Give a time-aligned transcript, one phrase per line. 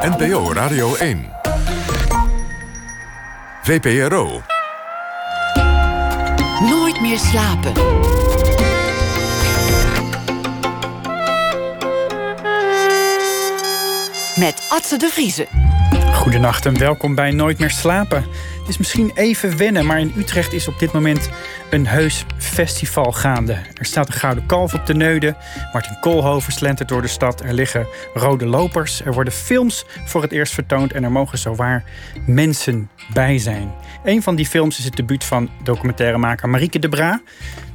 [0.00, 1.30] NPO Radio 1.
[3.62, 4.42] VPRO.
[6.60, 7.72] Nooit meer slapen.
[14.36, 15.46] Met Atze de Vriezen.
[16.14, 18.26] Goedenacht en welkom bij Nooit meer slapen.
[18.58, 21.28] Het is misschien even wennen, maar in Utrecht is op dit moment
[21.70, 22.24] een heus
[22.66, 23.52] festival gaande.
[23.52, 25.36] Er staat een gouden kalf op de neude.
[25.72, 27.40] Martin Koolhoven slentert door de stad.
[27.40, 29.02] Er liggen rode lopers.
[29.04, 30.92] Er worden films voor het eerst vertoond.
[30.92, 31.84] En er mogen zowaar
[32.26, 33.72] mensen bij zijn.
[34.04, 37.20] Een van die films is het debuut van documentairemaker Marieke de Bra.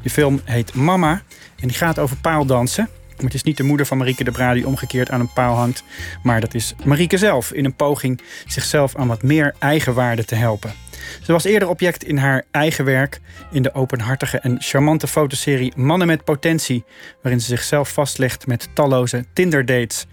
[0.01, 1.21] De film heet Mama.
[1.59, 2.89] En die gaat over paaldansen.
[3.15, 5.55] Maar het is niet de moeder van Marieke de Bra die omgekeerd aan een paal
[5.55, 5.83] hangt.
[6.23, 10.73] Maar dat is Marieke zelf in een poging zichzelf aan wat meer eigenwaarde te helpen.
[11.21, 13.19] Ze was eerder object in haar eigen werk
[13.51, 16.83] in de openhartige en charmante fotoserie Mannen met Potentie,
[17.21, 20.05] waarin ze zichzelf vastlegt met talloze Tinder-dates.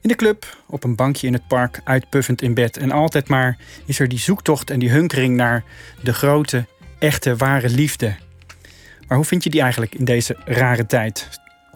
[0.00, 2.76] In de club, op een bankje in het park, uitpuffend in bed.
[2.76, 5.64] En altijd maar is er die zoektocht en die hunkering naar
[6.02, 6.66] de grote,
[6.98, 8.14] echte, ware liefde.
[9.08, 11.28] Maar hoe vind je die eigenlijk in deze rare tijd?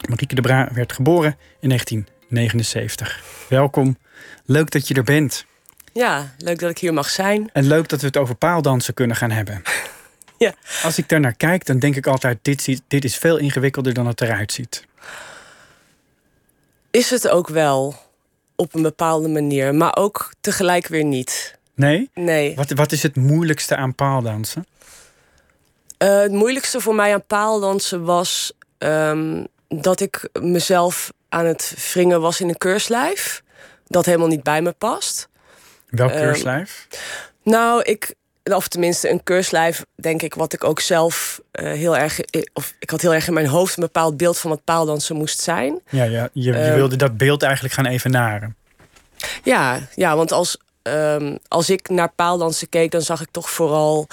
[0.08, 3.22] Marieke de Bra werd geboren in 1979.
[3.48, 3.98] Welkom,
[4.44, 5.46] leuk dat je er bent.
[5.96, 7.50] Ja, leuk dat ik hier mag zijn.
[7.52, 9.62] En leuk dat we het over paaldansen kunnen gaan hebben.
[10.38, 10.54] Ja.
[10.82, 14.06] Als ik daar naar kijk, dan denk ik altijd: dit, dit is veel ingewikkelder dan
[14.06, 14.86] het eruit ziet.
[16.90, 17.94] Is het ook wel
[18.56, 21.58] op een bepaalde manier, maar ook tegelijk weer niet.
[21.74, 22.10] Nee?
[22.14, 22.54] Nee.
[22.56, 24.66] Wat, wat is het moeilijkste aan paaldansen?
[25.98, 32.20] Eh, het moeilijkste voor mij aan paaldansen was ehm, dat ik mezelf aan het wringen
[32.20, 33.42] was in een keurslijf.
[33.86, 35.28] Dat helemaal niet bij me past.
[35.96, 36.86] Welk Ehm, keurslijf?
[37.42, 42.20] Nou, ik, of tenminste een keurslijf, denk ik, wat ik ook zelf eh, heel erg,
[42.52, 45.40] of ik had heel erg in mijn hoofd een bepaald beeld van wat paaldansen moest
[45.40, 45.80] zijn.
[45.88, 48.56] Ja, ja je, je ehm, wilde dat beeld eigenlijk gaan evenaren.
[49.42, 54.06] Ja, ja want als, ehm, als ik naar paaldansen keek, dan zag ik toch vooral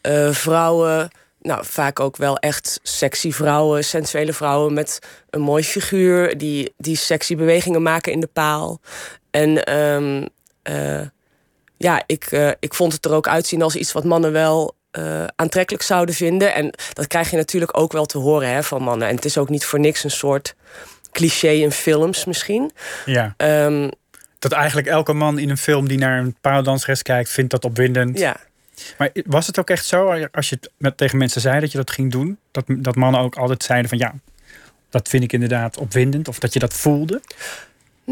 [0.00, 1.10] eh, vrouwen.
[1.42, 4.98] Nou, vaak ook wel echt sexy vrouwen, sensuele vrouwen met
[5.30, 8.80] een mooi figuur, die, die sexy bewegingen maken in de paal.
[9.30, 9.64] En
[10.62, 11.00] eh,
[11.82, 15.24] ja, ik, eh, ik vond het er ook uitzien als iets wat mannen wel eh,
[15.36, 16.54] aantrekkelijk zouden vinden.
[16.54, 19.08] En dat krijg je natuurlijk ook wel te horen hè, van mannen.
[19.08, 20.54] En het is ook niet voor niks een soort
[21.12, 22.72] cliché in films misschien.
[23.04, 23.34] Ja.
[23.36, 23.88] Ehm,
[24.38, 28.18] Dat eigenlijk elke man in een film die naar een paaldansres kijkt, vindt dat opwindend.
[28.18, 28.36] ja.
[28.98, 31.78] Maar was het ook echt zo, als je het met, tegen mensen zei dat je
[31.78, 34.14] dat ging doen, dat, dat mannen ook altijd zeiden van ja,
[34.90, 37.20] dat vind ik inderdaad opwindend, of dat je dat voelde?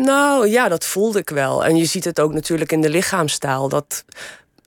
[0.04, 1.64] Nou ja, dat voelde ik wel.
[1.64, 3.68] En je ziet het ook natuurlijk in de lichaamstaal.
[3.68, 4.04] Dat,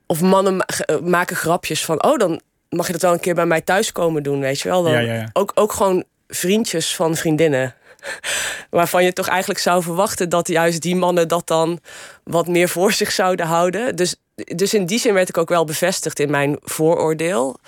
[0.05, 2.03] of mannen ma- eh, maken grapjes van...
[2.03, 4.69] oh, dan mag je dat wel een keer bij mij thuis komen doen, weet je
[4.69, 4.83] wel.
[4.83, 5.29] Dan Ja, ja, ja.
[5.33, 7.75] Ook, ook gewoon vriendjes van vriendinnen.
[8.69, 10.29] Waarvan je toch eigenlijk zou verwachten...
[10.29, 11.79] dat juist die mannen dat dan
[12.23, 13.95] wat meer voor zich zouden houden.
[13.95, 17.59] Dus, dus in die zin werd ik ook wel bevestigd in mijn vooroordeel.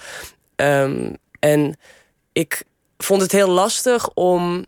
[0.55, 1.77] Ehm, en
[2.31, 2.63] ik
[2.97, 4.65] vond het heel lastig om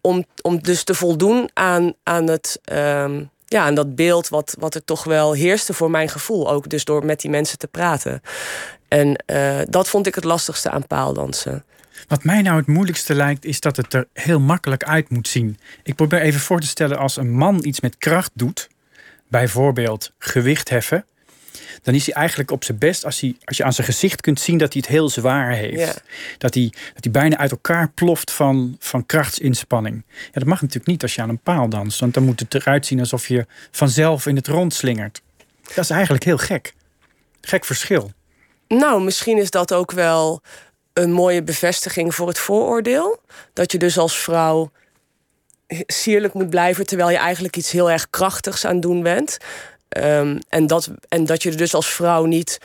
[0.00, 4.74] om, om dus te voldoen aan, aan, het, ehm, ja, aan dat beeld wat, wat
[4.74, 6.50] er toch wel heerste voor mijn gevoel.
[6.50, 8.20] Ook dus door met die mensen te praten.
[8.88, 11.64] En eh, dat vond ik het lastigste aan paaldansen.
[12.08, 15.58] Wat mij nou het moeilijkste lijkt, is dat het er heel makkelijk uit moet zien.
[15.82, 18.68] Ik probeer even voor te stellen, als een man iets met kracht doet,
[19.28, 21.04] bijvoorbeeld gewicht heffen,
[21.82, 24.40] dan is hij eigenlijk op zijn best als, hij, als je aan zijn gezicht kunt
[24.40, 25.78] zien dat hij het heel zwaar heeft.
[25.78, 25.94] Ja.
[26.38, 30.02] Dat, hij, dat hij bijna uit elkaar ploft van, van krachtsinspanning.
[30.08, 32.54] Ja, dat mag natuurlijk niet als je aan een paal danst, want dan moet het
[32.54, 35.22] eruit zien alsof je vanzelf in het rond slingert.
[35.74, 36.74] Dat is eigenlijk heel gek.
[37.40, 38.12] Gek verschil.
[38.68, 40.42] Nou, misschien is dat ook wel
[40.92, 43.20] een mooie bevestiging voor het vooroordeel.
[43.52, 44.70] Dat je dus als vrouw
[45.86, 49.38] sierlijk moet blijven terwijl je eigenlijk iets heel erg krachtigs aan het doen bent.
[49.90, 52.58] Ehm, en, dat, en dat je er dus als vrouw niet.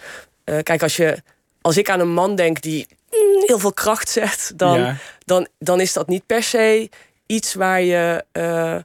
[0.43, 1.17] eh, kijk, als, je,
[1.61, 4.95] als ik aan een man denk die mm, heel veel kracht zet, dan, Ja.
[5.25, 6.89] dan, dan is dat niet per se
[7.25, 8.23] iets waar je.
[8.31, 8.77] eh,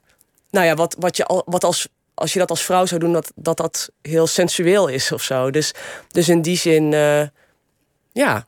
[0.50, 1.88] nou ja, wat, wat je al, wat als.
[2.14, 5.50] Als je dat als vrouw zou doen, dat dat, dat heel sensueel is of zo.
[5.50, 5.72] Dus,
[6.08, 7.22] dus in die zin, eh,
[8.12, 8.46] ja,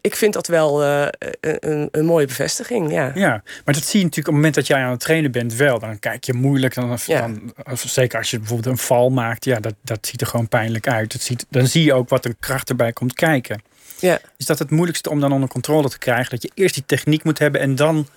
[0.00, 1.08] ik vind dat wel eh,
[1.40, 2.92] een, een, mooie bevestiging.
[2.92, 3.12] Ja.
[3.14, 5.54] Ja, maar dat zie je natuurlijk op het moment dat jij aan het trainen bent
[5.54, 5.78] wel.
[5.78, 6.74] Dan kijk je moeilijk.
[6.74, 7.20] Dan, Ja.
[7.20, 9.44] dan, zeker als je bijvoorbeeld een val maakt.
[9.44, 11.12] Ja, dat, dat ziet er gewoon pijnlijk uit.
[11.12, 13.62] Het ziet, dan zie je ook wat een kracht erbij komt kijken.
[13.98, 14.20] Ja.
[14.36, 16.30] Is dat het moeilijkste om dan onder controle te krijgen?
[16.30, 18.08] Dat je eerst die techniek moet hebben en dan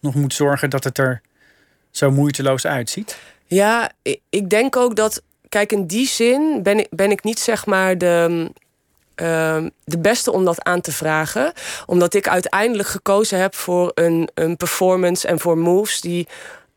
[0.00, 1.20] nog moet zorgen dat het er
[1.90, 3.18] zo moeiteloos uitziet?
[3.46, 5.22] Ja, ik, ik denk ook dat.
[5.48, 8.50] Kijk, in die zin ben ik, ben ik niet zeg maar de.
[9.16, 11.52] Ehm, de beste om dat aan te vragen.
[11.86, 16.26] Omdat ik uiteindelijk gekozen heb voor een, een performance en voor moves die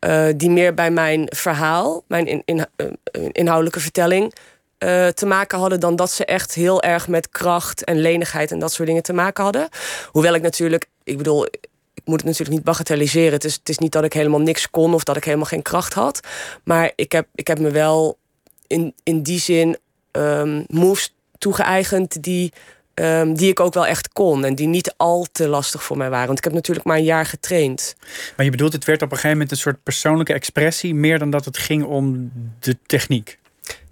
[0.00, 2.86] eh, die meer bij mijn verhaal, mijn in, in, eh,
[3.32, 4.34] inhoudelijke vertelling,
[4.78, 8.58] eh, te maken hadden dan dat ze echt heel erg met kracht en lenigheid en
[8.58, 9.68] dat soort dingen te maken hadden.
[10.06, 11.46] Hoewel ik natuurlijk, ik bedoel,
[11.94, 13.32] ik moet het natuurlijk niet bagatelliseren.
[13.32, 15.62] Het is, het is niet dat ik helemaal niks kon of dat ik helemaal geen
[15.62, 16.20] kracht had.
[16.64, 18.18] Maar ik heb, ik heb me wel
[18.66, 19.76] in, in die zin
[20.12, 22.52] um, moves toegeëigend die,
[22.94, 24.44] um, die ik ook wel echt kon.
[24.44, 26.26] En die niet al te lastig voor mij waren.
[26.26, 27.94] Want ik heb natuurlijk maar een jaar getraind.
[28.36, 31.30] Maar je bedoelt, het werd op een gegeven moment een soort persoonlijke expressie, meer dan
[31.30, 33.38] dat het ging om de techniek.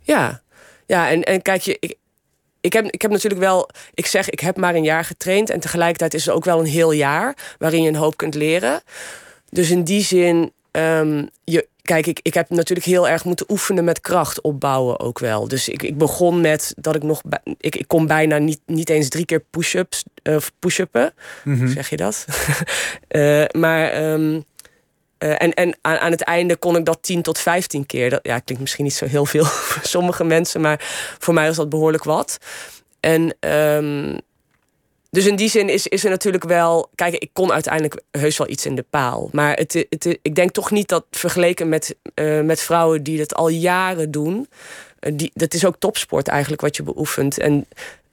[0.03, 0.43] Ja,
[0.87, 1.97] ja en, en kijk, je, ik,
[2.61, 5.51] ik heb, ik heb natuurlijk wel, ik zeg, ik heb maar een jaar getraind.
[5.51, 8.83] En tegelijkertijd is het ook wel een heel jaar waarin je een hoop kunt leren.
[9.51, 13.85] Dus in die zin, um, je, kijk, ik, ik heb natuurlijk heel erg moeten oefenen
[13.85, 15.49] met kracht opbouwen ook wel.
[15.49, 17.23] Dus ik, ik begon met dat ik nog,
[17.59, 21.15] ik, ik kon bijna niet, niet eens drie keer push-ups of push-uppen.
[21.45, 22.27] Mm Zeg je dat?
[23.09, 24.45] uh, maar um,
[25.19, 28.11] uh, en en aan, aan, het einde kon ik dat 10 tot 15 keer.
[28.11, 30.85] Dat ja, klinkt misschien niet zo heel veel voor sommige mensen, maar
[31.19, 32.39] voor mij was dat behoorlijk wat.
[33.01, 34.19] En um,
[35.11, 36.91] dus in die zin is, is er natuurlijk wel.
[36.95, 39.29] Kijk, ik kon uiteindelijk heus wel iets in de paal.
[39.33, 43.35] Maar het, het, ik denk toch niet dat vergeleken met, uh, met vrouwen die dat
[43.35, 44.49] al jaren doen.
[45.01, 47.39] Uh, die, dat is ook topsport eigenlijk wat je beoefent.
[47.39, 47.67] En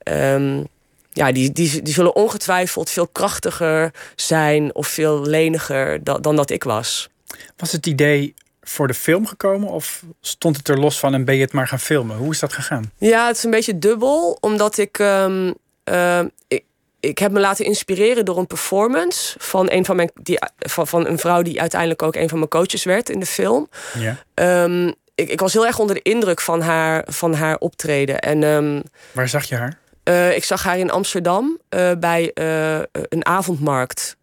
[0.04, 0.68] um,
[1.12, 6.50] ja, die, die, die zullen ongetwijfeld veel krachtiger zijn of veel leniger dan, dan dat
[6.50, 7.10] ik was.
[7.58, 11.36] Was het idee voor de film gekomen of stond het er los van en ben
[11.36, 12.18] je het maar gaan filmen?
[12.18, 12.92] Hoe is dat gegaan?
[12.98, 14.98] Ja, het is een beetje dubbel, omdat ik.
[15.00, 15.54] Um,
[15.90, 16.64] uh, ik
[17.06, 21.08] ik heb me laten inspireren door een performance van een van mijn die, van, van
[21.08, 23.70] een vrouw die uiteindelijk ook een van mijn coaches werd in de film.
[23.94, 24.18] Ja.
[24.64, 28.20] Um, ik, ik was heel erg onder de indruk van haar, van haar optreden.
[28.20, 29.78] En, um, Waar zag je haar?
[30.10, 34.16] Uh, ik zag haar in Amsterdam uh, bij uh, een avondmarkt.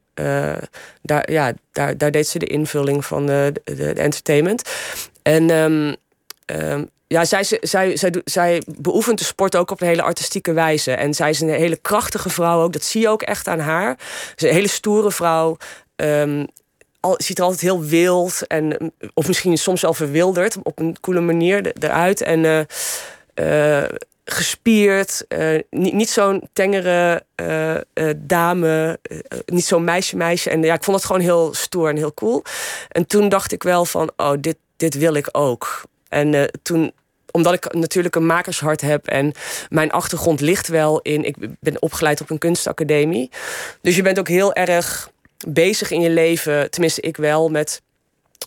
[1.03, 4.71] daar, ja, daar, daar deed ze de invulling van de, de, de entertainment.
[5.23, 5.97] En um,
[7.13, 10.93] ja, zij, zij, zij, zij beoefent de sport ook op een hele artistieke wijze.
[10.93, 12.73] En zij is een hele krachtige vrouw ook.
[12.73, 13.97] Dat zie je ook echt aan haar.
[13.99, 15.57] Ze is een hele stoere vrouw.
[17.01, 21.21] Al, ziet er altijd heel wild en of misschien soms wel verwilderd op een coole
[21.21, 22.21] manier eruit.
[22.21, 22.67] En
[23.35, 23.85] uh,
[24.25, 27.25] gespierd, uh, niet, niet zo'n tengere
[28.17, 28.99] dame,
[29.47, 30.51] niet zo'n meisje meisje.
[30.51, 32.43] En ja, ik vond het gewoon heel stoer en heel cool.
[32.89, 35.83] En toen dacht ik wel van, oh, dit, dit wil ik ook.
[36.09, 36.93] En toen
[37.33, 39.33] omdat ik natuurlijk een makershart heb en
[39.69, 41.25] mijn achtergrond ligt wel in.
[41.25, 43.31] Ik ben opgeleid op een kunstacademie.
[43.81, 45.11] Dus je bent ook heel erg
[45.49, 47.83] bezig in je leven, tenminste ik wel, met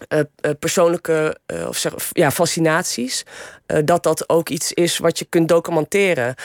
[0.10, 3.24] uh, uh, persoonlijke uh, of zeg, ja, fascinaties.
[3.86, 6.36] dat dat ook iets is wat je kunt documenteren.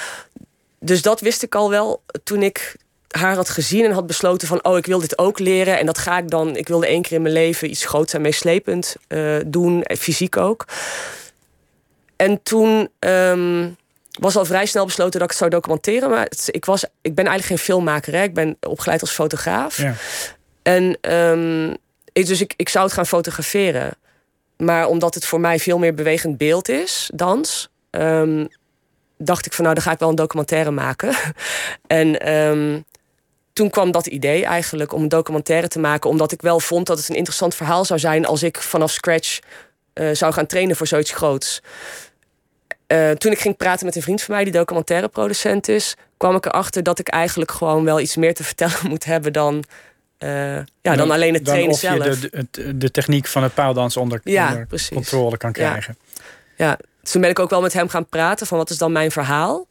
[0.79, 2.77] Dus dat wist ik al wel toen ik
[3.09, 4.65] haar had gezien en had besloten van...
[4.65, 6.57] oh, ik wil dit ook leren en dat ga ik dan...
[6.57, 8.97] ik wilde één keer in mijn leven iets groots en meeslepend
[9.47, 10.67] doen, fysiek ook.
[12.21, 13.77] En toen um,
[14.11, 16.11] was al vrij snel besloten dat ik het zou documenteren.
[16.11, 18.13] Maar het, ik, was, ik ben eigenlijk geen filmmaker.
[18.15, 18.23] Hè.
[18.23, 19.77] Ik ben opgeleid als fotograaf.
[19.77, 19.95] Ja.
[20.63, 21.77] En um,
[22.13, 23.91] ik, dus ik, ik zou het gaan fotograferen.
[24.57, 27.71] Maar omdat het voor mij veel meer bewegend beeld is, dans...
[27.91, 28.49] Um,
[29.17, 31.15] dacht ik van nou, dan ga ik wel een documentaire maken.
[31.87, 32.85] en
[33.53, 36.11] toen kwam dat idee eigenlijk om een documentaire te maken.
[36.11, 38.27] Omdat ik wel vond dat het een interessant verhaal zou zijn...
[38.27, 39.39] als ik vanaf scratch
[39.95, 41.63] uh, zou gaan trainen voor zoiets groots.
[42.93, 46.37] Uh, toen ik ging praten met een vriend van mij, die documentaire producent is, kwam
[46.37, 49.65] ik erachter dat ik eigenlijk gewoon wel iets meer te vertellen moet hebben dan,
[50.19, 52.05] uh, ja, dan, dan, alleen het trainen zelf.
[52.05, 55.97] Je de, de, de, techniek van het paaldans onder, ja, onder controle kan krijgen.
[56.57, 56.67] Ja.
[56.67, 59.11] ja, toen ben ik ook wel met hem gaan praten van wat is dan mijn
[59.11, 59.67] verhaal.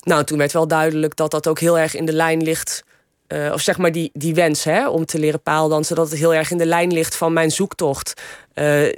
[0.00, 2.84] Nou, toen werd wel duidelijk dat dat ook heel erg in de lijn ligt.
[3.28, 6.34] Uh, of zeg maar die, die wens hè, om te leren paaldansen, dat het heel
[6.34, 8.22] erg in de lijn ligt van mijn zoektocht.
[8.54, 8.92] Uh,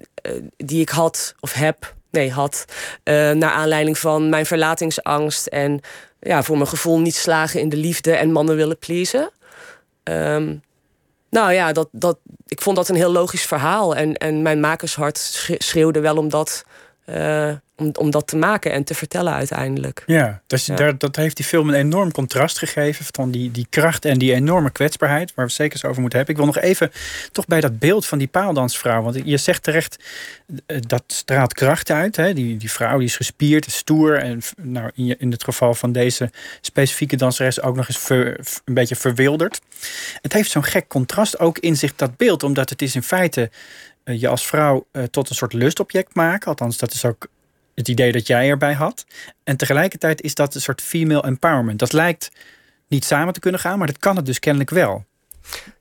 [0.56, 1.96] die ik had of heb
[2.26, 2.64] had.
[3.04, 5.46] Uh, naar aanleiding van mijn verlatingsangst.
[5.46, 5.80] En
[6.20, 9.30] ja, voor mijn gevoel niet slagen in de liefde en mannen willen pleasen.
[10.04, 10.62] Um,
[11.30, 13.96] nou ja, dat, dat, ik vond dat een heel logisch verhaal.
[13.96, 15.18] En, en mijn makershart
[15.58, 16.64] schreeuwde wel om dat
[17.06, 20.02] uh, om, om dat te maken en te vertellen uiteindelijk.
[20.06, 24.04] Ja, dus Daar, dat heeft die film een enorm contrast gegeven van die, die kracht
[24.04, 26.36] en die enorme kwetsbaarheid, waar we zeker eens over moeten hebben.
[26.36, 26.90] Ik wil nog even
[27.32, 30.04] toch bij dat beeld van die paaldansvrouw, want je zegt terecht,
[30.66, 32.16] eh, dat straalt kracht uit.
[32.16, 32.32] Hè?
[32.32, 36.30] Die, die vrouw die is gespierd, stoer en nou, in, in het geval van deze
[36.60, 38.08] specifieke danseres ook nog eens
[38.64, 39.60] een beetje verwilderd.
[40.22, 43.50] Het heeft zo'n gek contrast ook in zich, dat beeld, omdat het is in feite
[44.04, 46.48] eh, je als vrouw uh, tot een soort lustobject maken.
[46.48, 47.28] Althans, dat is ook
[47.78, 49.04] het idee dat jij erbij had.
[49.44, 51.78] En tegelijkertijd is dat een soort female empowerment.
[51.78, 52.30] Dat lijkt
[52.88, 55.04] niet samen te kunnen gaan, maar dat kan het dus kennelijk wel.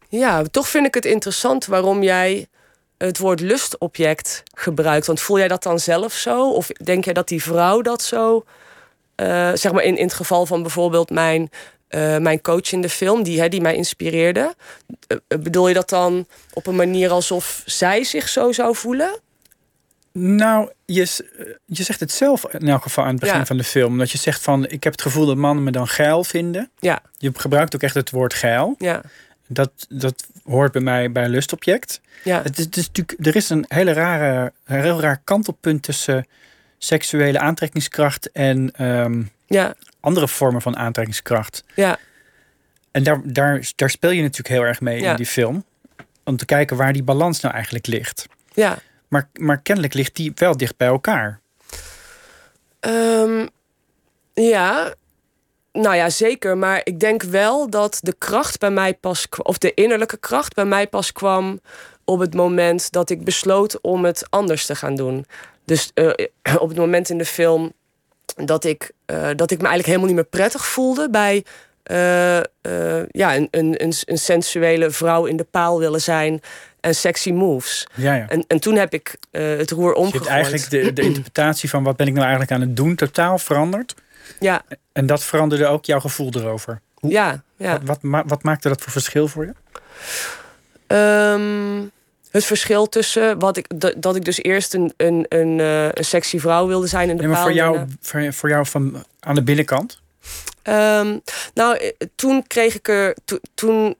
[0.10, 2.48] Ja, toch vind ik het interessant waarom jij
[2.98, 5.06] het woord lustobject gebruikt.
[5.08, 6.52] Want voel jij dat dan zelf zo?
[6.52, 8.44] Of denk jij dat die vrouw dat zo...
[9.16, 11.50] eh, zeg maar in, in het geval van bijvoorbeeld mijn,
[11.88, 13.24] eh, mijn coach in de film...
[13.24, 14.56] die, hè, die mij inspireerde.
[15.08, 19.20] eh, bedoel je dat dan op een manier alsof zij zich zo zou voelen?
[20.20, 21.08] Nou, je,
[21.66, 23.46] je zegt het zelf in elk geval aan het begin Ja.
[23.46, 23.98] van de film.
[23.98, 26.70] Dat je zegt van, ik heb het gevoel dat mannen me dan geil vinden.
[26.80, 28.76] Ja, Je gebruikt ook echt het woord geil.
[28.78, 29.02] ja,
[29.48, 32.02] Dat, dat hoort bij mij bij een lustobject.
[32.24, 32.42] ja.
[32.42, 36.26] Het is, het is natuurlijk, er is een hele rare, een heel raar kantelpunt tussen
[36.78, 41.64] seksuele aantrekkingskracht en ehm, Ja, andere vormen van aantrekkingskracht.
[41.76, 41.98] ja,
[42.92, 45.10] En daar, daar, daar speel je natuurlijk heel erg mee Ja.
[45.12, 45.64] in die film.
[46.24, 48.26] Om te kijken waar die balans nou eigenlijk ligt.
[48.54, 48.78] ja.
[49.08, 51.40] Maar, maar kennelijk ligt die wel dicht bij elkaar.
[52.80, 53.48] Ehm,
[54.34, 54.94] ja,
[55.72, 56.58] nou ja, zeker.
[56.58, 60.66] Maar ik denk wel dat de kracht bij mij pas of de innerlijke kracht bij
[60.66, 61.60] mij pas kwam
[62.06, 65.26] op het moment dat ik besloot om het anders te gaan doen.
[65.66, 66.08] Dus eh,
[66.64, 67.74] op het moment in de film
[68.36, 71.46] dat ik, eh, dat ik me eigenlijk helemaal niet meer prettig voelde bij
[71.84, 72.40] eh,
[73.12, 76.42] ja, een, een, een sensuele vrouw in de paal willen zijn
[76.80, 77.88] en sexy moves.
[77.94, 78.26] Ja, ja.
[78.30, 80.14] En, en toen heb ik eh, het roer Dus je omgegooid.
[80.14, 83.38] hebt eigenlijk de, de interpretatie van wat ben ik nou eigenlijk aan het doen totaal
[83.38, 83.96] veranderd.
[84.40, 86.80] Ja, En dat veranderde ook jouw gevoel erover.
[87.02, 87.72] ja, ja.
[87.72, 89.54] Wat, wat, ma- wat maakte dat voor verschil voor je?
[90.88, 91.86] Ehm,
[92.32, 96.06] het verschil tussen wat ik, dat, dat ik dus eerst een, een, een, eh, een
[96.06, 99.04] sexy vrouw wilde zijn in de Nee, maar voor en, jou, voor, voor jou van
[99.20, 100.00] aan de binnenkant?
[100.62, 101.18] eh, ehm,
[101.54, 103.96] nou, eh, toen kreeg ik er, to- toen,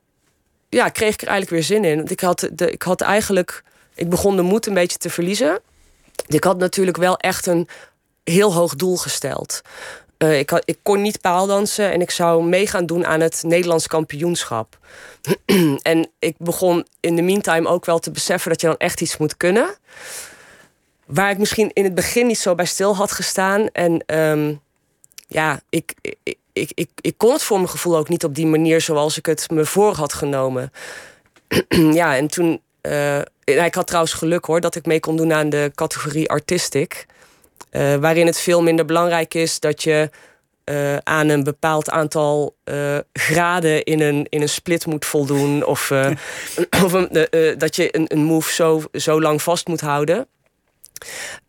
[0.70, 1.98] ja, kreeg ik er eigenlijk weer zin in.
[1.98, 3.64] Want ik had, de, ik had eigenlijk,
[3.96, 5.60] ik begon de moed een beetje te verliezen.
[6.28, 7.68] Ik had natuurlijk wel echt een
[8.24, 9.62] heel hoog doel gesteld.
[10.18, 13.88] Eh, ik, ik kon niet paaldansen en ik zou mee gaan doen aan het Nederlands
[13.88, 14.78] kampioenschap.
[15.82, 19.18] en ik begon in de meantime ook wel te beseffen dat je dan echt iets
[19.18, 19.78] moet kunnen.
[21.06, 23.70] Waar ik misschien in het begin niet zo bij stil had gestaan.
[23.72, 24.54] En ehm,
[25.28, 25.94] ja, ik,
[26.60, 29.26] ik, ik, ik kon het voor mijn gevoel ook niet op die manier zoals ik
[29.26, 30.72] het me voor had genomen.
[32.00, 32.62] ja, en toen.
[32.82, 33.20] eh,
[33.66, 37.06] ik had trouwens geluk hoor dat ik mee kon doen aan de categorie artistic.
[37.70, 40.10] Eh, waarin het veel minder belangrijk is dat je
[40.64, 42.56] eh, aan een bepaald aantal
[43.14, 45.66] graden in een, in een split moet voldoen.
[45.66, 45.92] Of,
[46.84, 46.92] of
[47.58, 50.28] dat je een, een move zo, zo lang vast moet houden.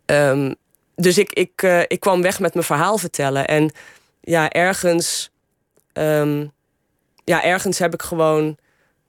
[0.06, 0.54] Ehm,
[0.96, 3.46] dus ik, ik, ik kwam weg met mijn verhaal vertellen.
[3.46, 3.72] En
[4.28, 5.30] ja, ergens,
[5.92, 6.46] ehm,
[7.24, 8.58] ja, ergens heb ik gewoon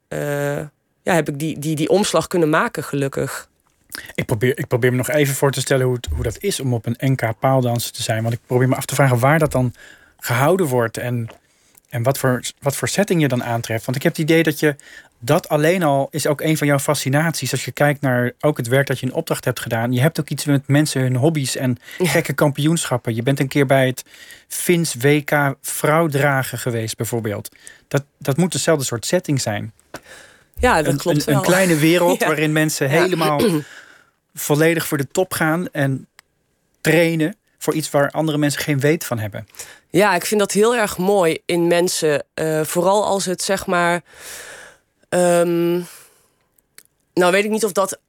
[0.08, 0.58] eh,
[1.04, 3.50] ja, heb ik die, die, die omslag kunnen maken, gelukkig.
[4.16, 6.60] Ik probeer, ik probeer me nog even voor te stellen hoe, het, hoe dat is
[6.60, 8.22] om op een NK paaldanser te zijn.
[8.22, 9.74] Want ik probeer me af te vragen waar dat dan
[10.18, 10.98] gehouden wordt.
[10.98, 11.28] En,
[11.90, 13.86] en wat, voor, wat voor setting je dan aantreft.
[13.86, 14.76] Want ik heb het idee dat je
[15.22, 17.52] dat alleen al is ook een van jouw fascinaties.
[17.52, 19.92] Als je kijkt naar ook het werk dat je in opdracht hebt gedaan.
[19.94, 23.16] Je hebt ook iets met mensen hun hobby's en gekke kampioenschappen.
[23.16, 24.04] Je bent een keer bij het
[24.48, 27.50] Fins WK vrouwdragen geweest bijvoorbeeld.
[27.88, 29.74] Dat, dat moet dezelfde soort setting zijn.
[30.58, 31.36] Ja, dat Een, klopt een, wel.
[31.36, 32.26] een kleine wereld Ja.
[32.28, 33.02] waarin mensen Ja.
[33.02, 33.42] helemaal
[34.34, 36.08] volledig voor de top gaan en
[36.82, 39.48] trainen voor iets waar andere mensen geen weet van hebben.
[39.90, 42.24] Ja, ik vind dat heel erg mooi in mensen.
[42.34, 44.02] eh, vooral als het zeg maar.
[45.10, 45.72] ehm,
[47.14, 48.00] nou, weet ik niet of dat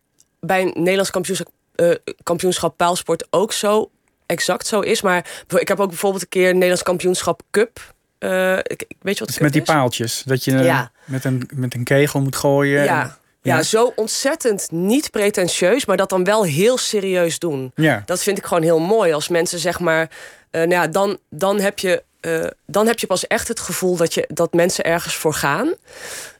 [0.40, 1.90] bij een Nederlands kampioenschap, eh,
[2.22, 3.90] kampioenschap paalsport ook zo
[4.26, 5.02] exact zo is.
[5.02, 7.94] Maar ik heb ook bijvoorbeeld een keer een Nederlands kampioenschap cup.
[8.18, 9.66] eh, ik, weet je wat Dus met die is?
[9.66, 10.90] paaltjes, dat je Ja.
[11.04, 12.84] met, een, met een kegel moet gooien.
[12.84, 13.02] Ja.
[13.02, 13.56] En- Ja.
[13.56, 13.62] Ja.
[13.62, 17.73] zo ontzettend niet pretentieus, maar dat dan wel heel serieus doen.
[17.75, 18.02] ja.
[18.06, 19.12] Dat vind ik gewoon heel mooi.
[19.12, 20.11] Als mensen zeg maar.
[20.50, 23.97] eh, nou ja, dan, dan, heb je, eh, dan heb je pas echt het gevoel
[23.97, 25.75] dat, je, dat mensen ergens voor gaan.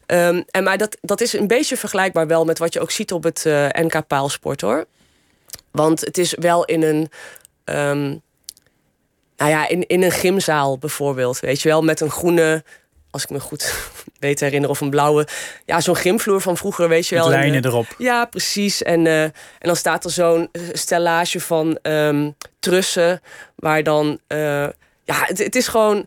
[0.07, 3.13] Ehm, en maar dat, dat is een beetje vergelijkbaar wel met wat je ook ziet
[3.13, 4.85] op het eh, NK Paalsport hoor.
[5.71, 7.11] Want het is wel in een.
[7.65, 8.15] ehm,
[9.37, 11.41] nou ja, in, in een gymzaal bijvoorbeeld.
[11.41, 12.65] Weet je wel, met een groene.
[13.11, 13.75] Als ik me goed
[14.19, 15.27] weet te herinneren, of een blauwe.
[15.67, 17.29] Ja, zo'n gymvloer van vroeger, weet je wel.
[17.29, 17.87] lijnen eh, erop.
[17.99, 18.83] ja, precies.
[18.83, 23.21] En, eh, en dan staat er zo'n eh, stellage van ehm, trussen.
[23.55, 24.21] Waar dan.
[25.05, 26.07] ja, het, het is gewoon.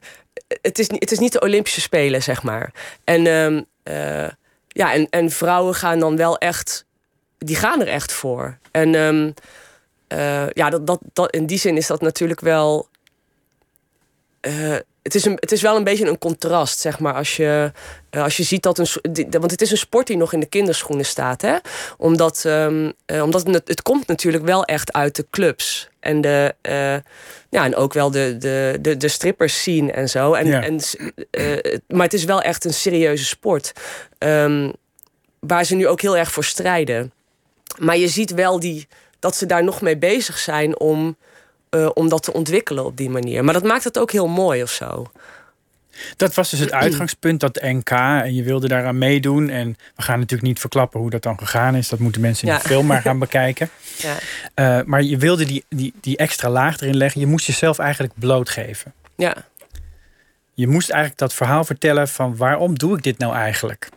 [0.61, 2.71] Het is, niet- het is niet de Olympische Spelen, zeg maar.
[3.03, 4.29] En, ehm, eh,
[4.67, 6.85] ja, en, en vrouwen gaan dan wel echt.
[7.37, 8.57] Die gaan er echt voor.
[8.71, 9.31] En ehm,
[10.07, 12.87] eh, ja, dat, dat, dat, in die zin is dat natuurlijk wel.
[15.03, 17.13] Het, is een, het is wel een beetje een contrast, zeg maar.
[17.13, 17.71] Als je,
[18.09, 18.87] eh, als je ziet dat een.
[19.29, 21.55] Want het is een sport die nog in de kinderschoenen staat, hè?
[21.97, 25.89] Omdat, ehm, eh, omdat het, het komt natuurlijk wel echt uit de clubs.
[25.99, 26.93] En, de, eh,
[27.49, 30.33] ja, en ook wel de, de, de, de strippers zien en zo.
[30.33, 30.61] En, Ja.
[30.63, 30.73] en,
[31.31, 33.71] het- maar het is wel echt een serieuze sport.
[34.17, 34.71] ehm,
[35.39, 37.11] waar ze nu ook heel erg voor strijden.
[37.79, 38.87] maar je ziet wel die,
[39.19, 41.17] dat ze daar nog mee bezig zijn om,
[41.73, 43.43] eh, om dat te ontwikkelen op die manier.
[43.43, 45.11] Maar dat maakt het ook heel mooi of zo.
[46.17, 47.89] Dat was dus het uitgangspunt, dat NK.
[47.89, 49.49] En je wilde daaraan meedoen.
[49.49, 51.89] En we gaan natuurlijk niet verklappen hoe dat dan gegaan is.
[51.89, 52.59] Dat moeten mensen in Ja.
[52.59, 53.69] de film maar gaan bekijken.
[53.97, 54.15] Ja.
[54.53, 57.21] Eh, maar je wilde die, die, die extra laag erin leggen.
[57.21, 58.93] Je moest jezelf eigenlijk blootgeven.
[59.15, 59.35] Ja.
[60.53, 63.89] Je moest eigenlijk dat verhaal vertellen van waarom doe ik dit nou eigenlijk?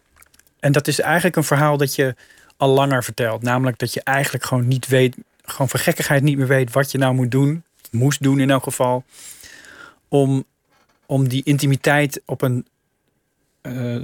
[0.60, 2.14] En dat is eigenlijk een verhaal dat je
[2.56, 3.42] al langer vertelt.
[3.42, 6.98] Namelijk dat je eigenlijk gewoon niet weet, gewoon voor gekkigheid niet meer weet wat je
[6.98, 7.64] nou moet doen.
[7.90, 9.04] Moest doen in elk geval.
[10.08, 10.44] Om,
[11.06, 12.66] om die intimiteit op een,
[13.60, 13.96] eh,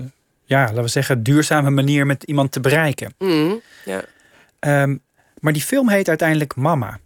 [0.45, 3.15] ja, laten we zeggen, duurzame manier met iemand te bereiken.
[3.85, 4.05] Ja.
[4.59, 4.97] Ehm,
[5.41, 6.99] maar die film heet uiteindelijk Mama.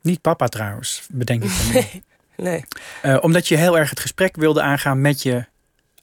[0.00, 1.72] Niet papa trouwens, bedenk ik dan.
[1.72, 1.84] nu.
[2.36, 2.64] Nee.
[3.02, 5.44] Eh, omdat je heel erg het gesprek wilde aangaan met je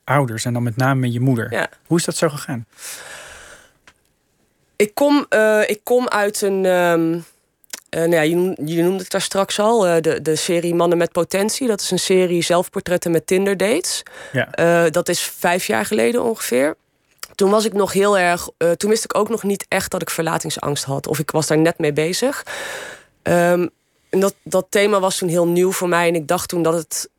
[0.04, 1.52] ouders en dan met name met je moeder.
[1.52, 1.70] Ja.
[1.88, 2.66] Hoe is dat zo gegaan?
[4.76, 6.66] Ik kom, eh, ik kom uit een.
[6.66, 7.20] ehm,
[7.90, 11.68] eh, nou ja, noemde het daar straks al, eh, de, de serie Mannen met Potentie.
[11.68, 14.04] Dat is een serie zelfportretten met Tinder dates.
[14.32, 14.52] Ja.
[14.52, 16.76] Eh, dat is vijf jaar geleden ongeveer.
[17.36, 18.50] Toen was ik nog heel erg.
[18.78, 21.08] toen wist ik ook nog niet echt dat ik verlatingsangst had.
[21.08, 22.46] Of ik was daar net mee bezig.
[23.22, 23.68] Ehm,
[24.10, 26.08] en dat, dat thema was toen heel nieuw voor mij.
[26.08, 27.10] En ik dacht toen dat het.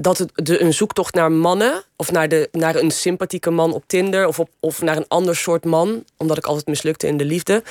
[0.00, 3.84] Dat het de, een zoektocht naar mannen, of naar, de, naar een sympathieke man op
[3.86, 7.24] Tinder, of, op, of naar een ander soort man, omdat ik altijd mislukte in de
[7.24, 7.62] liefde,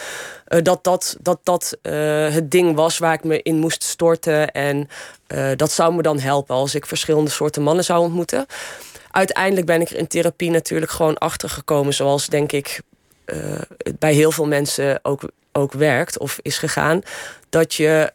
[0.46, 1.94] eh, dat dat, dat, dat eh,
[2.30, 4.52] het ding was waar ik me in moest storten.
[4.52, 4.90] En
[5.28, 8.46] eh, dat zou me dan helpen als ik verschillende soorten mannen zou ontmoeten.
[9.12, 12.82] Uiteindelijk ben ik er in therapie natuurlijk gewoon achter gekomen, zoals denk ik
[13.78, 17.02] het bij heel veel mensen ook, ook werkt of is gegaan.
[17.50, 18.12] Dat je,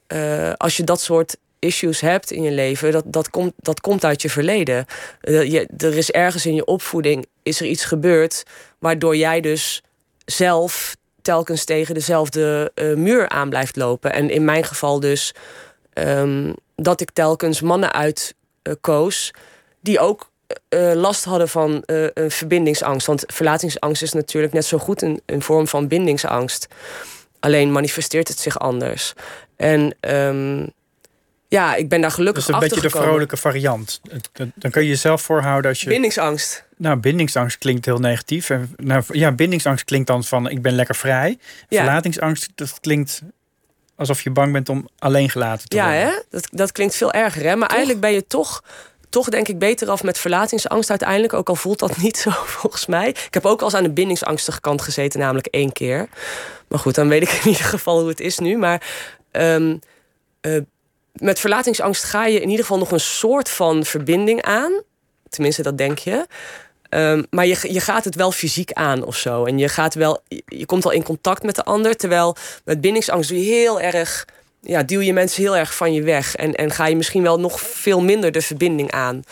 [0.56, 4.22] als je dat soort issues hebt in je leven, dat, dat, komt, dat komt uit
[4.22, 4.86] je verleden.
[5.20, 8.42] Eh, je, er is ergens in je opvoeding is er iets gebeurd
[8.78, 9.82] waardoor jij dus
[10.24, 14.12] zelf telkens tegen dezelfde eh, muur aan blijft lopen.
[14.12, 15.34] En in mijn geval dus
[15.92, 19.30] ehm, dat ik telkens mannen uitkoos
[19.80, 20.30] die ook
[20.68, 23.06] eh, last hadden van eh, een verbindingsangst.
[23.06, 26.66] Want verlatingsangst is natuurlijk net zo goed een, een vorm van bindingsangst.
[27.40, 29.12] Alleen manifesteert het zich anders.
[29.56, 30.66] En ehm,
[31.52, 34.00] ja, ik ben daar gelukkig Dat is een beetje de vrolijke variant.
[34.54, 35.88] Dan kun je jezelf voorhouden als je.
[35.88, 36.64] Bindingsangst.
[36.76, 38.50] Nou, bindingsangst klinkt heel negatief.
[38.50, 41.38] En, nou, ja, bindingsangst klinkt dan van ik ben lekker vrij.
[41.68, 41.84] Ja.
[41.84, 43.22] Verlatingsangst, dat klinkt
[43.96, 46.06] alsof je bang bent om alleen gelaten te Ja, worden.
[46.06, 46.12] hè?
[46.30, 47.56] Dat, dat klinkt veel erger, hè?
[47.56, 48.62] Maar eigenlijk ben je toch,
[49.08, 51.32] toch, denk ik, beter af met verlatingsangst uiteindelijk.
[51.32, 53.08] Ook al voelt dat niet zo, volgens mij.
[53.08, 56.08] Ik heb ook al eens aan de bindingsangstige kant gezeten, namelijk één keer.
[56.68, 58.56] Maar goed, dan weet ik in ieder geval hoe het is nu.
[58.56, 58.82] Maar
[59.30, 59.76] ehm,
[60.40, 60.60] eh,
[61.12, 64.72] met verlatingsangst ga je in ieder geval nog een soort van verbinding aan.
[65.28, 66.26] Tenminste, dat denk je.
[66.88, 69.44] Ehm, maar je, je gaat het wel fysiek aan of zo.
[69.44, 71.96] En je, gaat wel, je, komt al in contact met de ander.
[71.96, 74.26] Terwijl met bindingsangst doe je heel erg.
[74.60, 76.36] Ja, duw je mensen heel erg van je weg.
[76.36, 79.22] En, en ga je misschien wel nog veel minder de verbinding aan.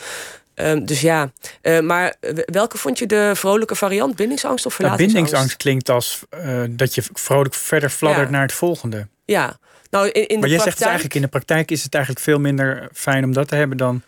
[0.53, 2.15] Ehm, dus ja, Eh, maar
[2.45, 4.15] welke vond je de vrolijke variant?
[4.15, 5.31] Bindingsangst of Nou, verlatingsangst?
[5.31, 8.31] bindingsangst klinkt als eh, dat je vrolijk verder fladdert Ja.
[8.31, 9.07] naar het volgende.
[9.25, 9.57] Ja,
[9.91, 10.77] nou in, in Maar de jij zegt praktijk...
[10.77, 13.77] dus eigenlijk in de praktijk is het eigenlijk veel minder fijn om dat te hebben
[13.77, 14.01] dan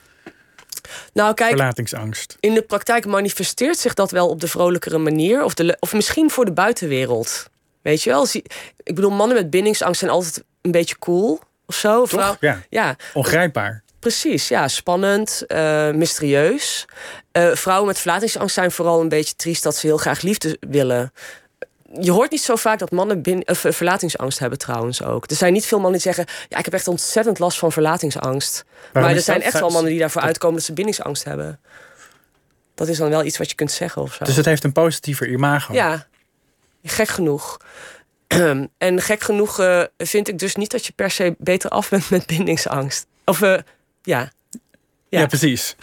[1.13, 2.37] Nou kijk, verlatingsangst.
[2.39, 5.43] in de praktijk manifesteert zich dat wel op de vrolijkere manier.
[5.43, 7.49] Of, de, of misschien voor de buitenwereld.
[7.81, 8.27] Weet je wel?
[8.83, 12.05] Ik bedoel, mannen met bindingsangst zijn altijd een beetje cool of zo.
[12.05, 12.37] Toch?
[12.39, 13.83] Ja, ja, ongrijpbaar.
[13.99, 14.47] precies.
[14.47, 16.85] Ja, spannend, eh, mysterieus.
[17.31, 21.11] Eh, vrouwen met verlatingsangst zijn vooral een beetje triest dat ze heel graag liefde willen.
[21.99, 25.29] Je hoort niet zo vaak dat mannen bin, eh, verlatingsangst hebben trouwens ook.
[25.29, 26.33] Er zijn niet veel mannen die zeggen...
[26.49, 28.65] ja, ik heb echt ontzettend last van verlatingsangst.
[28.93, 31.59] maar er zijn echt wel mannen die daarvoor uitkomen dat ze bindingsangst hebben.
[32.75, 34.23] Dat is dan wel iets wat je kunt zeggen of zo.
[34.23, 35.73] Dus het heeft een positiever imago.
[35.73, 36.07] Ja,
[36.83, 37.57] gek genoeg.
[38.77, 42.09] en gek genoeg eh, vind ik dus niet dat je per se beter af bent
[42.09, 43.05] met bindingsangst.
[43.25, 43.57] Of eh,
[44.01, 44.31] ja.
[45.09, 45.25] Ja, Ja.
[45.25, 45.75] precies.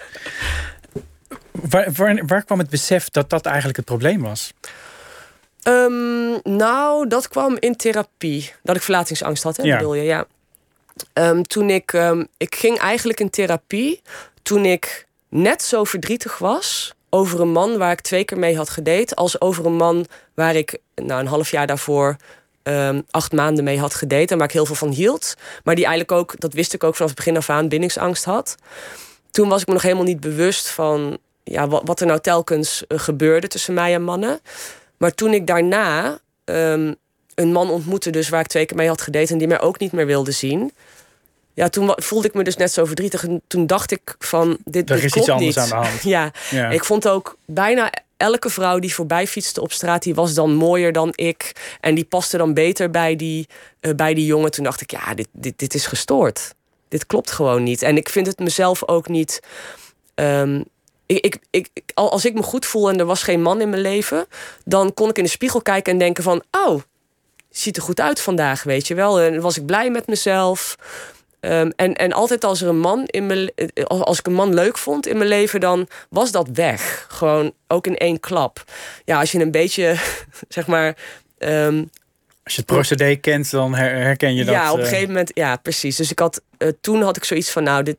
[1.52, 4.52] Waar, waar, waar kwam het besef dat dat eigenlijk het probleem was?
[5.62, 8.52] Ehm, nou, dat kwam in therapie.
[8.62, 9.76] Dat ik verlatingsangst had, hè, Ja.
[9.76, 10.02] bedoel je?
[10.02, 10.26] Ja.
[11.12, 11.92] Ehm, toen ik...
[11.92, 14.02] ehm, ik ging eigenlijk in therapie
[14.42, 16.94] toen ik net zo verdrietig was...
[17.10, 19.14] over een man waar ik twee keer mee had gedate...
[19.14, 22.16] als over een man waar ik nou, een half jaar daarvoor...
[23.10, 25.34] acht maanden mee had gedate en waar ik heel veel van hield.
[25.64, 28.54] Maar die eigenlijk ook, dat wist ik ook vanaf het begin af aan, bindingsangst had.
[29.30, 32.86] Toen was ik me nog helemaal niet bewust van ja, wat, wat er nou telkens
[32.86, 34.40] eh, gebeurde tussen mij en mannen.
[35.00, 36.94] Maar toen ik daarna ehm,
[37.34, 39.78] een man ontmoette, dus waar ik twee keer mee had gedate en die mij ook
[39.78, 40.72] niet meer wilde zien.
[41.54, 43.24] ja, toen voelde ik me dus net zo verdrietig.
[43.24, 45.72] En toen dacht ik van, dit, Er dit is klopt iets anders niet.
[45.72, 46.02] aan de hand.
[46.16, 46.68] ja, Ja.
[46.70, 50.92] ik vond ook bijna elke vrouw die voorbij fietste op straat, die was dan mooier
[50.92, 51.52] dan ik.
[51.80, 53.46] En die paste dan beter bij die,
[53.80, 54.50] eh, bij die jongen.
[54.50, 56.54] Toen dacht ik, ja, dit, dit, dit is gestoord.
[56.88, 57.82] Dit klopt gewoon niet.
[57.82, 59.40] En ik vind het mezelf ook niet.
[60.14, 60.62] ehm,
[61.16, 63.60] ik, ik, ik, ik- al- als ik me goed voel en er was geen man
[63.60, 64.26] in mijn leven,
[64.64, 66.80] dan kon ik in de spiegel kijken en denken van, oh,
[67.50, 69.20] ziet er goed uit vandaag, weet je wel.
[69.20, 70.76] En was ik blij met mezelf.
[71.40, 74.54] Ehm, en, en altijd als er een man in mijn eh, als ik een man
[74.54, 77.06] leuk vond in mijn leven, dan was dat weg.
[77.08, 78.64] Gewoon ook in één klap.
[79.04, 79.96] Ja, als je een beetje,
[80.48, 80.96] zeg maar.
[81.38, 81.84] ehm,
[82.44, 84.54] Als je het procedé kent, dan her- herken je dat.
[84.54, 85.96] ja, op een eh, gegeven moment, ja, precies.
[85.96, 87.98] Dus ik had, eh, toen had ik zoiets van, nou, dit,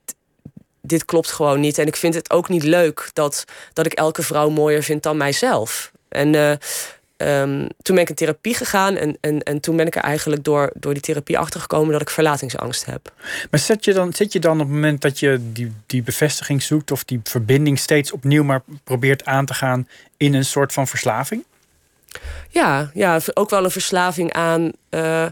[0.82, 1.78] dit klopt gewoon niet.
[1.78, 5.18] En ik vind het ook niet leuk dat, dat ik elke vrouw mooier vind dan
[5.18, 5.92] mijzelf.
[6.10, 6.52] En eh,
[7.18, 10.44] ehm, toen ben ik in therapie gegaan en, en, en toen ben ik er eigenlijk
[10.44, 13.14] door, door die therapie achtergekomen dat ik verlatingsangst heb.
[13.52, 16.64] Maar zit je, dan, zit je dan op het moment dat je die, die bevestiging
[16.64, 20.88] zoekt of die verbinding steeds opnieuw maar probeert aan te gaan in een soort van
[20.88, 21.44] verslaving?
[22.50, 24.72] Ja, ja, ook wel een verslaving aan.
[24.90, 25.26] eh,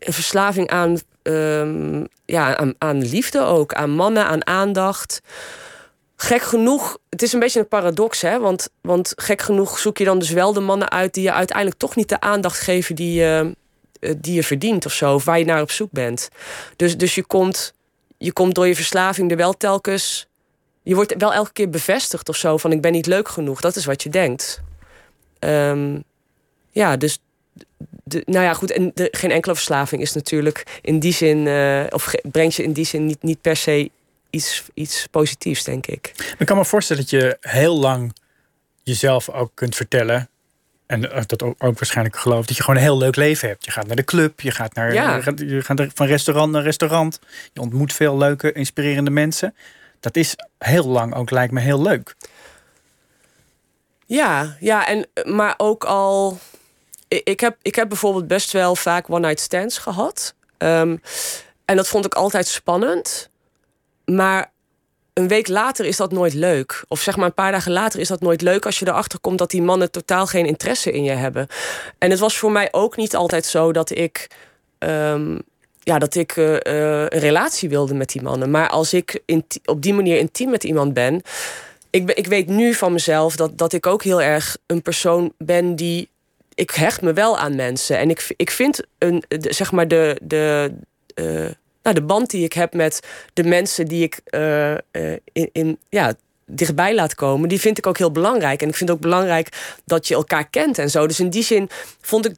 [0.00, 0.98] een verslaving aan,
[1.30, 3.74] ehm, ja, aan, aan liefde ook.
[3.74, 5.20] Aan mannen, aan aandacht.
[6.16, 8.38] Gek genoeg, het is een beetje een paradox, hè?
[8.38, 11.78] Want, want gek genoeg zoek je dan dus wel de mannen uit die je uiteindelijk
[11.78, 13.56] toch niet de aandacht geven die je,
[14.00, 16.28] eh, die je verdient of zo, of waar je naar op zoek bent.
[16.76, 17.74] Dus, dus je, komt,
[18.18, 20.28] je komt door je verslaving er wel telkens.
[20.82, 23.60] Je wordt wel elke keer bevestigd of zo van ik ben niet leuk genoeg.
[23.60, 24.60] Dat is wat je denkt.
[25.38, 25.98] Ehm,
[26.70, 27.18] ja, dus.
[28.10, 28.70] De, nou ja, goed.
[28.70, 31.46] En de, geen enkele verslaving is natuurlijk in die zin.
[31.46, 33.90] eh, of brengt je in die zin niet, niet per se
[34.30, 36.34] iets, iets positiefs, denk ik.
[36.38, 38.16] Ik kan me voorstellen dat je heel lang
[38.82, 40.28] jezelf ook kunt vertellen.
[40.86, 42.48] En eh, dat ook, ook waarschijnlijk gelooft.
[42.48, 43.64] Dat je gewoon een heel leuk leven hebt.
[43.64, 44.40] Je gaat naar de club.
[44.40, 45.16] Je gaat, naar, Ja.
[45.16, 47.18] je gaat, je gaat van restaurant naar restaurant.
[47.52, 49.54] Je ontmoet veel leuke, inspirerende mensen.
[50.00, 52.14] Dat is heel lang ook, lijkt me heel leuk.
[54.06, 56.38] Ja, ja en, maar ook al.
[57.10, 60.34] Ik, heb, ik heb bijvoorbeeld best wel vaak one-night stands gehad.
[60.58, 60.96] Ehm,
[61.64, 63.30] en dat vond ik altijd spannend.
[64.04, 64.52] Maar
[65.12, 66.84] een week later is dat nooit leuk.
[66.88, 69.38] Of zeg maar een paar dagen later is dat nooit leuk als je erachter komt
[69.38, 71.46] dat die mannen totaal geen interesse in je hebben.
[71.98, 74.26] En het was voor mij ook niet altijd zo dat ik.
[74.78, 75.38] ehm,
[75.82, 78.50] ja, dat ik eh, eh, een relatie wilde met die mannen.
[78.50, 79.22] Maar als ik
[79.64, 81.22] op die manier intiem met iemand ben.
[81.90, 85.76] Ik, ik weet nu van mezelf dat, dat ik ook heel erg een persoon ben
[85.76, 86.08] die.
[86.60, 87.98] Ik hecht me wel aan mensen.
[87.98, 90.72] En ik, ik vind een, de, zeg maar de, de,
[91.14, 91.24] eh,
[91.82, 93.00] nou, de band die ik heb met
[93.32, 94.80] de mensen die ik eh, eh,
[95.32, 96.14] in, in, ja,
[96.46, 98.62] dichtbij laat komen, die vind ik ook heel belangrijk.
[98.62, 101.06] En ik vind ook belangrijk dat je elkaar kent en zo.
[101.06, 101.68] Dus in die zin
[102.00, 102.36] vond ik,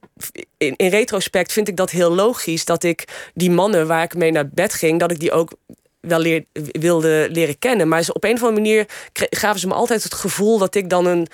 [0.57, 4.31] in, in retrospect vind ik dat heel logisch dat ik die mannen waar ik mee
[4.31, 5.53] naar bed ging, dat ik die ook
[6.01, 7.89] wel leer, wilde leren kennen.
[7.89, 10.91] Maar ze, op een of andere manier gaven ze me altijd het gevoel dat ik
[10.91, 11.27] dan een,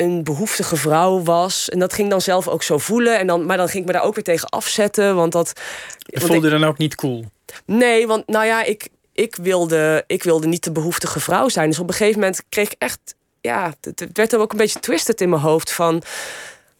[0.00, 1.68] een behoeftige vrouw was.
[1.68, 3.18] En dat ging dan zelf ook zo voelen.
[3.18, 5.14] En dan, maar dan ging ik me daar ook weer tegen afzetten.
[5.14, 5.60] Want dat.
[6.02, 7.24] Het voelde dan ook niet cool.
[7.64, 11.68] Nee, want nou ja, ik, ik, wilde, ik wilde niet de behoeftige vrouw zijn.
[11.68, 13.14] Dus op een gegeven moment kreeg ik echt.
[13.40, 16.02] Ja, het, werd ook een beetje twisted in mijn hoofd van.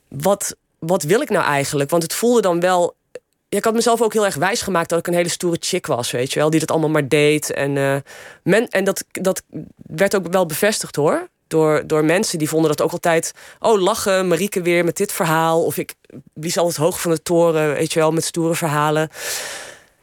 [0.09, 1.91] Wat, wat wil ik nou eigenlijk?
[1.91, 2.95] Want het voelde dan wel.
[3.49, 5.87] Ja, ik had mezelf ook heel erg wijs gemaakt dat ik een hele stoere chick
[5.87, 7.53] was, weet je wel, die dat allemaal maar deed.
[7.53, 7.97] En, eh,
[8.43, 9.43] men, en dat, dat
[9.77, 11.29] werd ook wel bevestigd hoor.
[11.51, 13.33] Door, door mensen die vonden dat ook altijd.
[13.59, 15.65] Oh, lachen, Marieke weer met dit verhaal.
[15.65, 15.95] Of ik
[16.35, 19.09] blies altijd hoog van de toren, weet je wel, met stoere verhalen.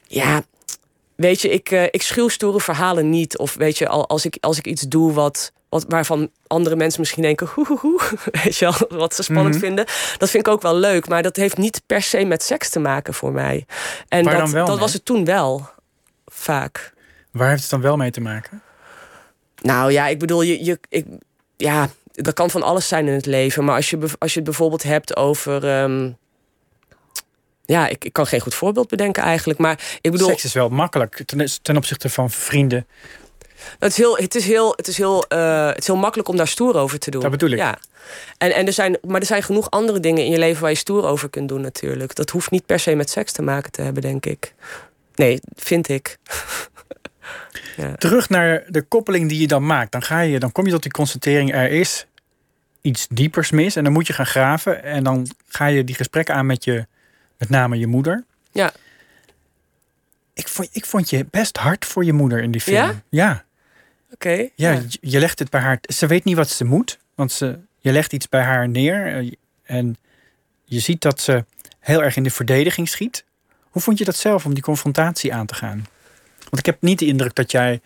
[0.08, 0.42] Ja,
[1.16, 3.38] weet je, ik, eh, ik schuw stoere verhalen niet.
[3.38, 7.00] Of weet je, al- als ik, als ik iets doe wat, wat, waarvan andere mensen
[7.00, 7.48] misschien denken...
[7.54, 8.02] Hoe, hoe, hoe,
[8.44, 9.64] weet je wel, wat ze spannend Mhm.
[9.64, 9.86] vinden.
[10.18, 11.08] Dat vind ik ook wel leuk.
[11.08, 13.66] Maar dat heeft niet per se met seks te maken voor mij.
[14.08, 15.70] En Waar dat, wel dat was het toen wel.
[16.26, 16.94] Vaak.
[17.32, 18.62] Waar heeft het dan wel mee te maken?
[19.62, 21.06] Nou ja, ik bedoel, je, je, ik,
[21.58, 23.64] ja, dat kan van alles zijn in het leven.
[23.64, 25.68] Maar als je, als je het bijvoorbeeld hebt over.
[25.68, 26.12] ehm,
[27.66, 29.60] ja, ik, ik kan geen goed voorbeeld bedenken eigenlijk.
[29.60, 32.88] Maar ik bedoel, Seks is wel makkelijk ten, ten opzichte van vrienden.
[33.80, 36.38] het is heel, het is heel, het is heel, eh, het is heel makkelijk om
[36.38, 37.22] daar stoer over te doen.
[37.22, 37.58] Dat bedoel ik.
[37.58, 37.78] Ja.
[38.38, 40.78] En, en er zijn, maar er zijn genoeg andere dingen in je leven waar je
[40.78, 42.16] stoer over kunt doen, natuurlijk.
[42.16, 44.54] Dat hoeft niet per se met seks te maken te hebben, denk ik.
[45.16, 46.18] Nee, vind ik.
[47.78, 47.96] ja.
[47.96, 49.92] Terug naar de koppeling die je dan maakt.
[49.92, 52.06] Dan, ga je, dan kom je tot die constatering, er is
[52.82, 53.76] iets diepers mis.
[53.76, 54.84] En dan moet je gaan graven.
[54.84, 56.86] En dan ga je die gesprekken aan met je,
[57.38, 58.24] met name je moeder.
[58.52, 58.72] Ja.
[60.34, 62.76] Ik vond, ik vond je best hard voor je moeder in die film.
[62.78, 63.02] Ja?
[63.10, 63.44] Ja,
[64.14, 64.30] Oké.
[64.30, 64.72] ja, ja.
[64.72, 65.80] Je, je legt het bij haar.
[65.82, 66.98] Ze weet niet wat ze moet.
[67.16, 69.16] Want ze, je legt iets bij haar neer.
[69.18, 69.32] eh,
[69.64, 69.98] En
[70.64, 71.46] je ziet dat ze
[71.80, 73.24] heel erg in de verdediging schiet.
[73.70, 75.88] Hoe vond je dat zelf om die confrontatie aan te gaan?
[76.50, 77.82] Want ik heb niet de indruk dat jij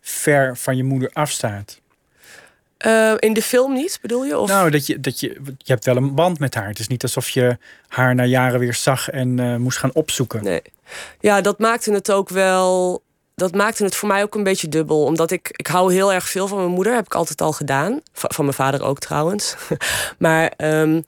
[0.00, 1.80] ver van je moeder afstaat.
[2.86, 4.38] Uh, in de film niet, bedoel je?
[4.38, 4.48] Of?
[4.48, 6.68] Nou, dat je, dat je, je hebt wel een band met haar.
[6.68, 10.44] Het is niet alsof je haar na jaren weer zag en uh, moest gaan opzoeken.
[10.44, 10.62] Nee.
[11.20, 13.02] Ja, dat maakte het ook wel.
[13.34, 15.04] Dat maakte het voor mij ook een beetje dubbel.
[15.04, 16.94] Omdat ik, ik hou heel erg veel van mijn moeder.
[16.94, 18.00] Heb ik altijd al gedaan.
[18.12, 19.56] Van mijn vader ook trouwens.
[20.18, 20.52] maar.
[20.56, 21.04] Um,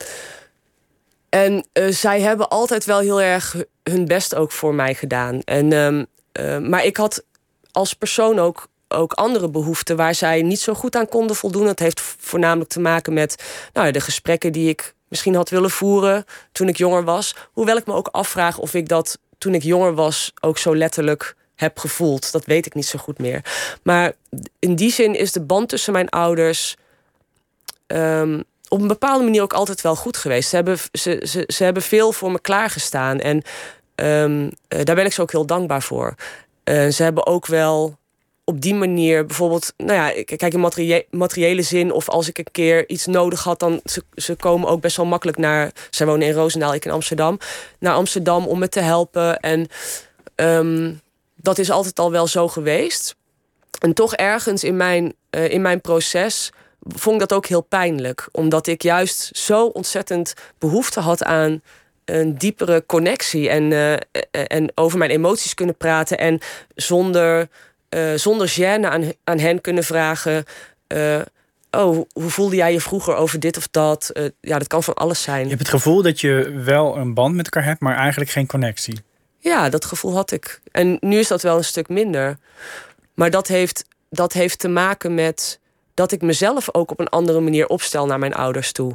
[1.29, 5.41] en uh, zij hebben altijd wel heel erg hun best ook voor mij gedaan.
[5.41, 6.05] En, um,
[6.39, 7.23] uh, maar ik had
[7.71, 11.65] als persoon ook ook andere behoeften waar zij niet zo goed aan konden voldoen.
[11.65, 13.43] Dat heeft voornamelijk te maken met
[13.73, 17.35] nou, de gesprekken die ik misschien had willen voeren toen ik jonger was.
[17.51, 21.35] Hoewel ik me ook afvraag of ik dat toen ik jonger was ook zo letterlijk
[21.55, 22.31] heb gevoeld.
[22.31, 23.41] Dat weet ik niet zo goed meer.
[23.83, 24.13] Maar
[24.59, 26.75] in die zin is de band tussen mijn ouders.
[27.87, 30.49] Um, op een bepaalde manier ook altijd wel goed geweest.
[30.49, 33.19] Ze hebben, ze, ze, ze hebben veel voor me klaargestaan.
[33.19, 33.43] En
[33.95, 36.15] um, daar ben ik ze ook heel dankbaar voor.
[36.63, 37.97] Uh, ze hebben ook wel
[38.43, 42.89] op die manier bijvoorbeeld, nou ja, kijk in materiële zin, of als ik een keer
[42.89, 45.71] iets nodig had, dan ze, ze komen ook best wel makkelijk naar.
[45.89, 47.37] Zij wonen in Roosendaal, ik in Amsterdam,
[47.79, 49.39] naar Amsterdam om me te helpen.
[49.39, 49.67] En
[50.35, 51.01] um,
[51.35, 53.15] dat is altijd al wel zo geweest.
[53.79, 56.51] En toch ergens in mijn, uh, in mijn proces
[56.87, 61.61] vond ik dat ook heel pijnlijk, omdat ik juist zo ontzettend behoefte had aan
[62.05, 63.93] een diepere connectie en, uh,
[64.31, 66.39] en over mijn emoties kunnen praten en
[66.75, 67.49] zonder
[67.93, 70.45] uh, zonder gêne aan, aan hen kunnen vragen.
[70.87, 71.21] Uh,
[71.71, 74.11] oh, hoe voelde jij je vroeger over dit of dat?
[74.41, 75.43] Ja, dat kan van alles zijn.
[75.43, 78.47] Je hebt het gevoel dat je wel een band met elkaar hebt, maar eigenlijk geen
[78.47, 78.99] connectie.
[79.39, 80.61] Ja, dat gevoel had ik.
[80.71, 82.37] En nu is dat wel een stuk minder.
[83.13, 85.59] Maar dat heeft, dat heeft te maken met
[85.93, 88.93] dat ik mezelf ook op een andere manier opstel naar mijn ouders toe.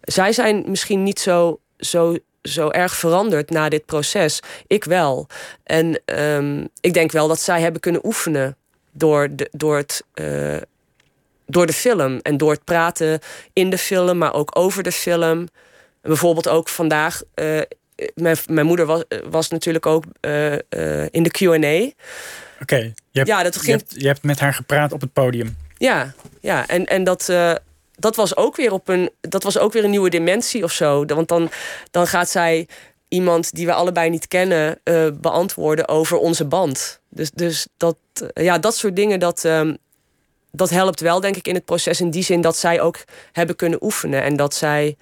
[0.00, 4.40] Zij zijn misschien niet zo, zo zo erg veranderd na dit proces.
[4.66, 5.26] Ik wel.
[5.62, 8.56] En um, ik denk wel dat zij hebben kunnen oefenen
[8.92, 10.56] door, de, door, het, uh,
[11.46, 12.18] door de film.
[12.22, 13.20] En door het praten
[13.52, 15.48] in de film, maar ook over de film.
[16.02, 17.22] bijvoorbeeld ook vandaag.
[17.34, 17.60] Uh,
[18.14, 20.52] mijn, mijn moeder was, was natuurlijk ook uh,
[21.10, 21.54] in de QA.
[21.54, 21.92] Oké,
[22.60, 22.94] okay.
[23.10, 23.66] ja, dat ging...
[23.66, 25.56] je, hebt, je hebt met haar gepraat op het podium.
[25.78, 26.68] Ja, ja.
[26.68, 27.28] en, en dat,
[28.00, 31.04] dat was ook weer op een, dat was ook weer een nieuwe dimensie of zo.
[31.04, 31.50] Want dan,
[31.90, 32.68] dan gaat zij
[33.08, 37.00] iemand die we allebei niet kennen uh, beantwoorden over onze band.
[37.08, 39.76] Dus, dus dat, uh, ja, dat soort dingen, dat, um,
[40.50, 42.00] dat helpt wel, denk ik, in het proces.
[42.00, 44.22] In die zin dat zij ook hebben kunnen oefenen.
[44.22, 44.96] En dat zij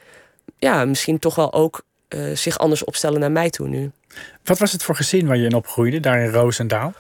[0.59, 3.91] ja, misschien toch wel ook uh, zich anders opstellen naar mij toe nu.
[4.45, 6.93] Wat was het voor gezin waar je in opgroeide, daar in Roosendaal?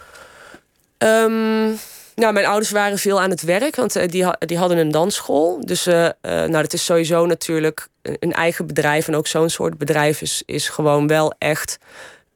[0.98, 1.78] Um,
[2.18, 5.66] nou, mijn ouders waren veel aan het werk, want uh, die, die hadden een dansschool.
[5.66, 9.08] Dus uh, uh, nou, dat is sowieso natuurlijk een eigen bedrijf.
[9.08, 11.78] En ook zo'n soort bedrijf is, is gewoon wel echt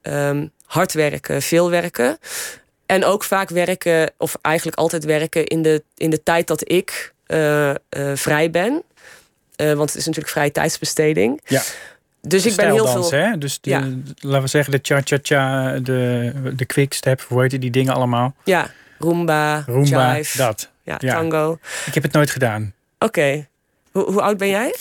[0.03, 2.19] um, hard werken, veel werken.
[2.87, 7.13] En ook vaak werken, of eigenlijk altijd werken in de, in de tijd dat ik
[8.15, 8.83] vrij ben.
[9.57, 11.41] want het is natuurlijk vrije tijdsbesteding.
[11.45, 11.63] Ja.
[12.21, 13.11] Dus ik ben heel veel.
[13.11, 13.39] Hè?
[13.39, 13.89] Dus de, ja.
[14.21, 18.35] laten we zeggen, de cha-cha-cha, de, de quickstep, hoe heet die dingen allemaal?
[18.45, 18.71] Ja.
[19.03, 20.37] Roomba, Roomba jive.
[20.37, 20.71] dat.
[20.83, 21.59] Ja, tango.
[21.87, 22.75] Ik heb het nooit gedaan.
[22.99, 23.05] Oké.
[23.05, 23.49] Okay.
[23.93, 24.75] Hoe, hoe oud ben jij?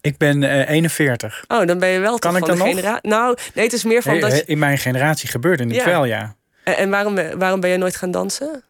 [0.00, 1.44] Ik ben uh, 41.
[1.48, 3.10] Oh, dan ben je wel kan toch ik van dan de generatie.
[3.10, 4.32] Nou, nee, het is meer van dat.
[4.32, 5.84] In mijn generatie gebeurde het ja.
[5.84, 6.36] wel, ja.
[6.64, 8.62] En, en, waarom, waarom ben je nooit gaan dansen?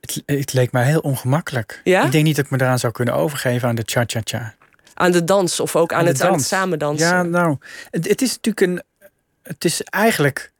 [0.00, 1.80] Het, het, leek mij heel ongemakkelijk.
[1.84, 2.04] Ja?
[2.04, 4.54] Ik denk niet dat ik me eraan zou kunnen overgeven aan de cha-cha-cha.
[4.94, 6.30] Aan de dans of ook aan, aan, het, dans.
[6.30, 7.06] aan het samen dansen?
[7.06, 7.56] Ja, nou,
[7.90, 8.82] het, het is natuurlijk een.
[9.42, 10.52] Het is eigenlijk.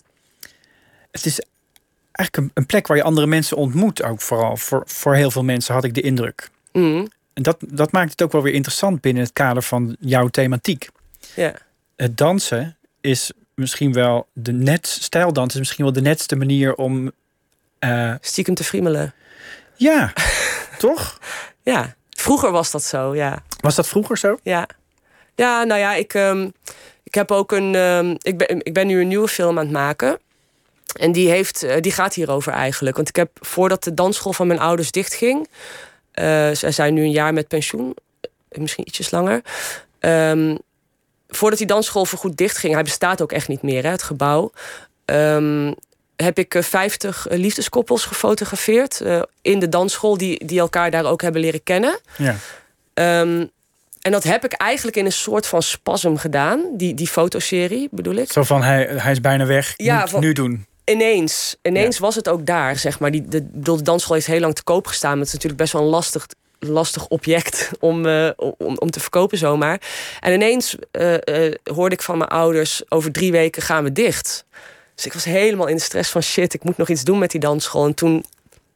[1.11, 1.41] Het is
[2.13, 4.03] eigenlijk een, een, plek waar je andere mensen ontmoet.
[4.03, 6.51] Ook vooral voor, voor heel veel mensen had ik de indruk.
[6.73, 7.09] Mm.
[7.33, 10.89] En dat, dat maakt het ook wel weer interessant binnen het kader van jouw thematiek.
[11.35, 11.55] Ja.
[11.97, 17.13] Het dansen is misschien wel de net stijldans is misschien wel de netste manier om
[17.81, 19.15] uh, stiekem te friemelen.
[19.77, 20.13] Ja,
[20.79, 21.19] toch?
[21.63, 23.15] Ja, vroeger was dat zo.
[23.15, 23.43] Ja.
[23.61, 24.39] Was dat vroeger zo?
[24.43, 24.67] Ja.
[25.35, 26.53] Ja, nou ja, ik, um,
[27.03, 27.75] ik heb ook een.
[27.75, 30.19] Um, ik, ben, ik ben nu een nieuwe film aan het maken.
[30.93, 32.97] En die, heeft, die gaat hierover eigenlijk.
[32.97, 35.49] Want ik heb voordat de dansschool van mijn ouders dichtging.
[36.15, 37.97] Uh, zij zijn nu een jaar met pensioen,
[38.49, 39.43] misschien ietsjes langer.
[40.01, 40.59] Um,
[41.29, 44.53] voordat die dansschool voorgoed dichtging, hij bestaat ook echt niet meer, hè, het gebouw.
[45.05, 45.75] Um,
[46.17, 51.41] heb ik 50 liefdeskoppels gefotografeerd uh, in de dansschool, die, die elkaar daar ook hebben
[51.41, 51.99] leren kennen.
[52.17, 52.37] Ja.
[53.21, 53.51] Um,
[54.01, 58.15] en dat heb ik eigenlijk in een soort van spasm gedaan, die, die fotoserie bedoel
[58.15, 58.33] ik.
[58.33, 62.03] Zo van hij, hij is bijna weg, ja, moet van, nu doen ineens, ineens ja.
[62.03, 63.11] was het ook daar, zeg maar.
[63.11, 65.11] Die, de, de dansschool heeft heel lang te koop gestaan.
[65.11, 66.27] Maar het is natuurlijk best wel een lastig,
[66.59, 69.81] lastig object om, uh, om, om te verkopen zomaar.
[70.21, 72.83] En ineens uh, uh, hoorde ik van mijn ouders...
[72.89, 74.45] over drie weken gaan we dicht.
[74.95, 77.31] Dus ik was helemaal in de stress van shit, ik moet nog iets doen met
[77.31, 77.87] die dansschool.
[77.87, 78.25] En toen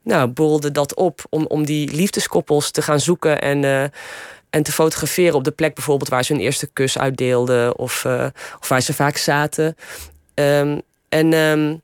[0.02, 3.90] nou, borrelde dat op om, om die liefdeskoppels te gaan zoeken en,
[4.50, 8.26] en te fotograferen op de plek bijvoorbeeld waar ze hun eerste kus uitdeelden of, uh,
[8.60, 9.76] of waar ze vaak zaten.
[10.34, 11.82] Um, en um,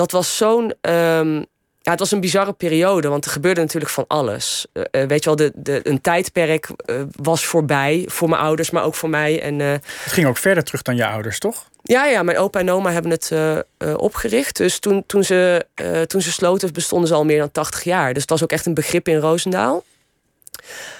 [0.00, 0.74] dat was zo'n.
[0.80, 1.46] Um,
[1.82, 4.66] ja, het was een bizarre periode, want er gebeurde natuurlijk van alles.
[4.72, 8.84] Uh, weet je wel, de, de, een tijdperk uh, was voorbij voor mijn ouders, maar
[8.84, 9.42] ook voor mij.
[9.42, 11.68] En, het ging ook verder terug dan je ouders, toch?
[11.82, 14.56] Ja, ja, mijn opa en oma hebben het uh, uh, opgericht.
[14.56, 18.12] Dus toen, toen, ze, uh, toen ze sloten, bestonden ze al meer dan 80 jaar.
[18.12, 19.84] Dus het was ook echt een begrip in Roosendaal.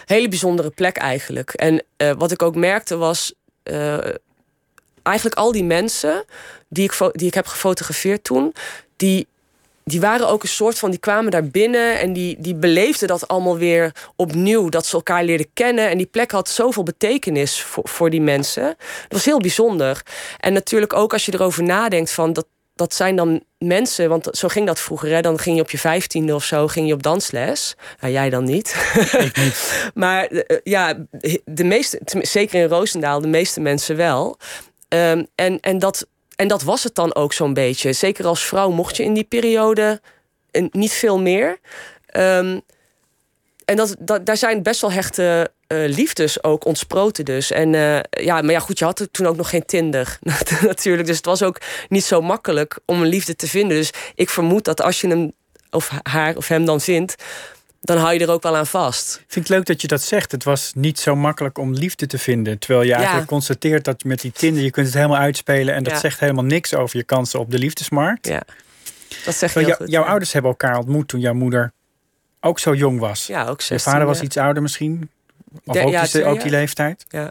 [0.05, 1.51] Hele bijzondere plek eigenlijk.
[1.51, 1.85] En
[2.19, 3.33] wat ik ook merkte was...
[5.03, 6.25] eigenlijk al die mensen
[6.69, 8.53] die ik, die ik heb gefotografeerd toen...
[9.01, 9.27] die
[9.85, 13.29] die waren ook een soort van, die kwamen daar binnen en die, die beleefden dat
[13.29, 14.69] allemaal weer opnieuw.
[14.69, 15.89] Dat ze elkaar leerden kennen.
[15.89, 18.63] En die plek had zoveel betekenis voor, voor die mensen.
[18.63, 20.03] Dat was heel bijzonder.
[20.39, 24.49] En natuurlijk ook als je erover nadenkt van dat, dat zijn dan mensen, want zo
[24.49, 25.11] ging dat vroeger.
[25.11, 25.21] Hè?
[25.21, 27.75] Dan ging je op je vijftiende of zo ging je op dansles.
[28.01, 28.75] Nou, jij dan niet.
[29.95, 31.07] Maar eh, ja,
[31.45, 34.37] de meeste, zeker in Roosendaal, de meeste mensen wel.
[34.89, 36.07] Um, en, en dat
[36.41, 37.93] en dat was het dan ook zo'n beetje.
[37.93, 40.01] Zeker als vrouw mocht je in die periode
[40.71, 41.59] niet veel meer.
[42.17, 42.61] Um,
[43.65, 47.51] en dat, daar zijn best wel hechte uh, liefdes ook ontsproten dus.
[47.51, 50.19] En uh, ja, maar ja, goed, je had toen ook nog geen Tinder
[50.63, 51.07] natuurlijk.
[51.07, 53.77] Dus het was ook niet zo makkelijk om een liefde te vinden.
[53.77, 55.33] Dus ik vermoed dat als je hem
[55.71, 57.15] of haar of hem dan vindt
[57.81, 59.15] dan hou je er ook wel aan vast.
[59.15, 60.33] Ik vind het leuk dat je dat zegt.
[60.33, 62.59] Het was niet zo makkelijk om liefde te vinden.
[62.59, 64.63] Terwijl je eigenlijk constateert dat met die Tinder...
[64.63, 65.75] je kunt het helemaal uitspelen...
[65.75, 68.27] en dat zegt helemaal niks over je kansen op de liefdesmarkt.
[68.27, 68.43] Ja,
[69.25, 71.73] dat zeg je jou, Jouw ouders hebben elkaar ontmoet toen jouw moeder
[72.41, 73.27] ook zo jong was.
[73.27, 75.11] Ja, ook 16, Je vader was iets ouder misschien?
[75.65, 77.07] Of ook, ja, die, ook die leeftijd?
[77.09, 77.31] Ja.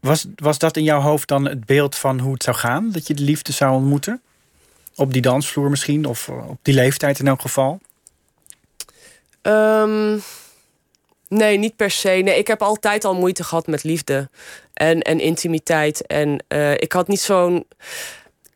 [0.00, 2.90] Was, was dat in jouw hoofd dan het beeld van hoe het zou gaan?
[2.90, 4.22] Dat je de liefde zou ontmoeten?
[4.94, 6.04] Op die dansvloer misschien?
[6.04, 7.80] Of op die leeftijd in elk geval?
[9.46, 10.22] Um,
[11.28, 12.08] nee, niet per se.
[12.08, 14.28] Nee, ik heb altijd al moeite gehad met liefde
[14.74, 16.06] en, en intimiteit.
[16.06, 17.66] En uh, ik had niet zo'n.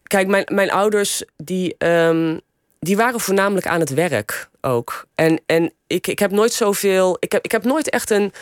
[0.02, 2.40] Kijk, mijn, mijn ouders, die, um,
[2.80, 5.06] die waren voornamelijk aan het werk ook.
[5.14, 7.16] En, en ik, ik heb nooit zoveel.
[7.20, 8.32] Ik heb, ik heb nooit echt een.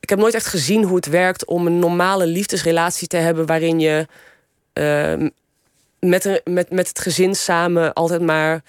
[0.00, 3.80] Ik heb nooit echt gezien hoe het werkt om een normale liefdesrelatie te hebben waarin
[3.80, 4.06] je
[4.74, 5.28] uh,
[5.98, 8.62] met, met, met het gezin samen altijd maar.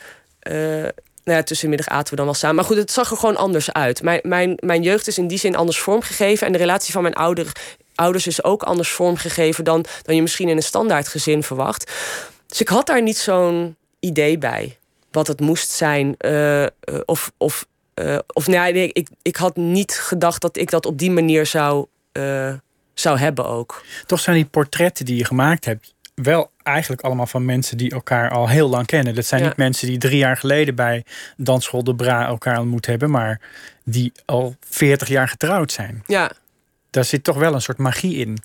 [0.51, 0.87] Uh,
[1.23, 2.55] nou ja, tussenmiddag aten we dan wel samen.
[2.55, 4.01] Maar goed, het zag er gewoon anders uit.
[4.01, 6.47] Mijn, mijn, mijn jeugd is in die zin anders vormgegeven.
[6.47, 7.51] En de relatie van mijn ouder,
[7.95, 11.91] ouders is ook anders vormgegeven dan, dan je misschien in een standaard gezin verwacht.
[12.47, 14.77] Dus ik had daar niet zo'n idee bij.
[15.11, 16.15] Wat het moest zijn.
[16.19, 16.65] Uh,
[17.05, 21.11] of, of, uh, of nee, ik, ik had niet gedacht dat ik dat op die
[21.11, 22.53] manier zou, uh,
[22.93, 23.83] zou hebben ook.
[24.05, 28.29] Toch zijn die portretten die je gemaakt hebt wel eigenlijk allemaal van mensen die elkaar
[28.29, 29.15] al heel lang kennen.
[29.15, 31.05] Dat zijn niet mensen die drie jaar geleden bij
[31.37, 33.41] Dansschool de Bra elkaar ontmoet hebben, maar
[33.83, 36.03] die al 40 jaar getrouwd zijn.
[36.07, 36.31] Ja.
[36.89, 38.37] Daar zit toch wel een soort magie in.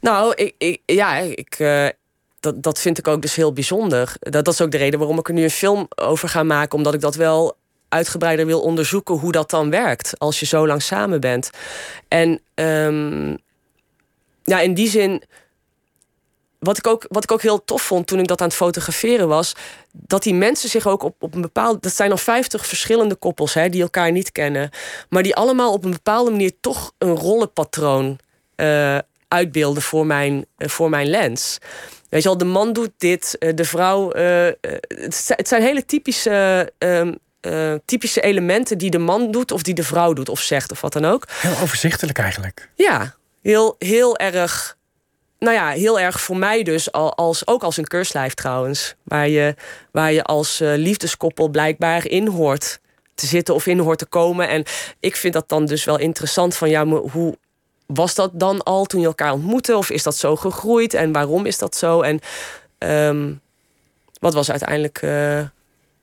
[0.00, 1.88] Nou, ik, ik ja, ik, uh,
[2.40, 4.12] dat, dat vind ik ook dus heel bijzonder.
[4.18, 6.78] Dat, dat is ook de reden waarom ik er nu een film over ga maken,
[6.78, 7.56] omdat ik dat wel
[7.88, 11.50] uitgebreider wil onderzoeken hoe dat dan werkt als je zo lang samen bent.
[12.08, 13.38] En um,
[14.42, 15.22] ja, in die zin
[16.58, 19.28] wat ik, ook, wat ik ook heel tof vond toen ik dat aan het fotograferen
[19.28, 19.54] was,
[19.92, 21.80] dat die mensen zich ook op, op een bepaalde.
[21.80, 24.70] Dat zijn al 50 verschillende koppels hè, die elkaar niet kennen,
[25.08, 28.18] maar die allemaal op een bepaalde manier toch een rollenpatroon
[28.56, 31.58] uh, uitbeelden voor mijn, uh, voor mijn lens.
[32.08, 34.10] Weet je al, de man doet dit, uh, de vrouw.
[34.10, 36.72] het, zijn hele typische.
[36.78, 37.12] Ehm,
[37.84, 40.92] typische elementen die de man doet, of die de vrouw doet, of zegt, of wat
[40.92, 41.24] dan ook.
[41.28, 42.70] Heel overzichtelijk eigenlijk.
[42.74, 44.77] Ja, heel, heel erg
[45.38, 48.94] nou ja, heel erg voor mij dus, als, ook als een keurslijf trouwens.
[49.02, 49.54] Waar je,
[49.92, 52.80] waar je als uh, liefdeskoppel blijkbaar in hoort
[53.14, 54.48] te zitten of in hoort te komen.
[54.48, 54.64] En
[55.00, 57.38] ik vind dat dan dus wel interessant van ja, hoe
[57.86, 59.76] was dat dan al toen je elkaar ontmoette?
[59.76, 60.94] Of is dat zo gegroeid?
[60.94, 62.00] En waarom is dat zo?
[62.00, 62.20] En
[62.78, 63.40] um,
[64.20, 65.10] wat was uiteindelijk uh,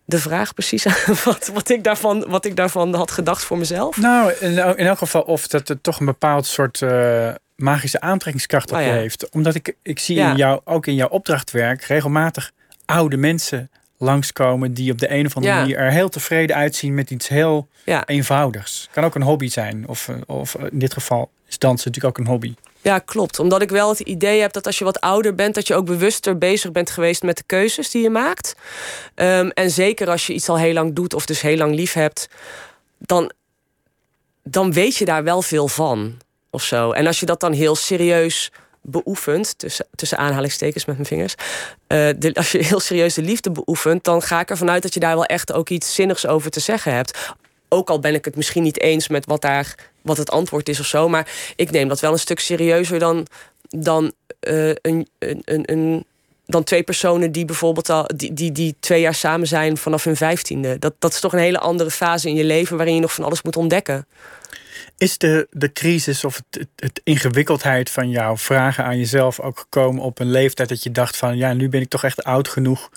[0.06, 0.86] de vraag precies?
[1.26, 3.98] wat, wat, ik daarvan, wat ik daarvan had gedacht voor mezelf?
[3.98, 6.81] Nou, in, elk geval of dat het toch een bepaald soort...
[6.81, 9.29] Uh magische aantrekkingskracht op oh je heeft.
[9.29, 12.51] Omdat ik, ik zie in jou, ook in jouw opdrachtwerk regelmatig
[12.85, 17.12] oude mensen langskomen die op de een of andere manier er heel tevreden uitzien met
[17.12, 17.67] iets heel
[18.06, 18.89] eenvoudigs.
[18.91, 19.87] Kan ook een hobby zijn.
[19.87, 22.53] Of, eh, of in dit geval is dansen natuurlijk ook een hobby.
[22.81, 23.39] Ja, klopt.
[23.39, 25.85] Omdat ik wel het idee heb dat als je wat ouder bent, dat je ook
[25.85, 28.56] bewuster bezig bent geweest met de keuzes die je maakt.
[29.15, 31.93] Um, en zeker als je iets al heel lang doet of dus heel lang lief
[31.93, 32.29] hebt,
[32.97, 33.31] dan,
[34.43, 36.17] dan weet je daar wel veel van
[36.63, 36.91] zo.
[36.91, 38.51] En als je dat dan heel serieus
[38.81, 41.35] beoefent, tussen, tussen aanhalingstekens met mijn vingers.
[41.87, 44.93] eh, de, als je heel serieus de liefde beoefent, dan ga ik ervan uit dat
[44.93, 47.19] je daar wel echt ook iets zinnigs over te zeggen hebt.
[47.69, 50.79] Ook al ben ik het misschien niet eens met wat, daar, wat het antwoord is
[50.79, 51.10] of zo.
[51.10, 53.27] Maar ik neem dat wel een stuk serieuzer dan,
[53.69, 56.06] dan, eh, een, een, een-
[56.47, 60.15] dan twee personen die bijvoorbeeld al die, die, die twee jaar samen zijn vanaf hun
[60.15, 60.79] vijftiende.
[60.79, 63.23] Dat, dat is toch een hele andere fase in je leven waarin je nog van
[63.23, 64.08] alles moet ontdekken.
[64.98, 69.60] Is de, de crisis of het, het, het ingewikkeldheid van jouw vragen aan jezelf ook
[69.60, 72.48] gekomen op een leeftijd dat je dacht van ja, nu ben ik toch echt oud
[72.48, 72.89] genoeg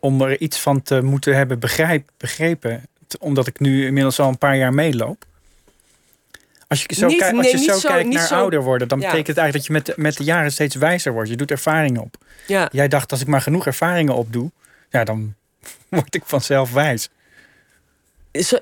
[0.00, 2.82] om er iets van te moeten hebben begrijp, begrepen,
[3.20, 5.24] omdat ik nu inmiddels al een paar jaar meeloop?
[6.68, 9.00] Als je zo, Niet- kijkt, als je zo, zo- kijkt naar zo- ouder worden, dan
[9.00, 9.04] Ja.
[9.06, 11.28] betekent het eigenlijk dat je met, de- met de jaren steeds wijzer wordt.
[11.28, 12.16] Je doet ervaring op.
[12.46, 12.68] Ja.
[12.72, 14.50] Jij dacht, als ik maar genoeg ervaringen opdoe,
[14.90, 15.34] ja, dan
[15.88, 17.08] word ik vanzelf wijs.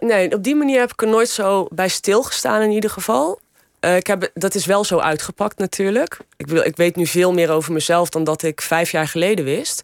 [0.00, 3.40] Nee, op die manier heb ik er nooit zo bij stilgestaan in ieder geval.
[3.80, 6.18] Eh, ik heb, dat is wel zo uitgepakt natuurlijk.
[6.36, 9.44] Ik, wil, ik weet nu veel meer over mezelf dan dat ik vijf jaar geleden
[9.44, 9.82] wist.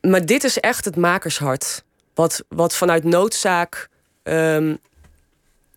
[0.00, 1.84] Maar dit is echt het makershart.
[2.14, 3.88] Wat, wat vanuit noodzaak
[4.22, 4.74] ehm,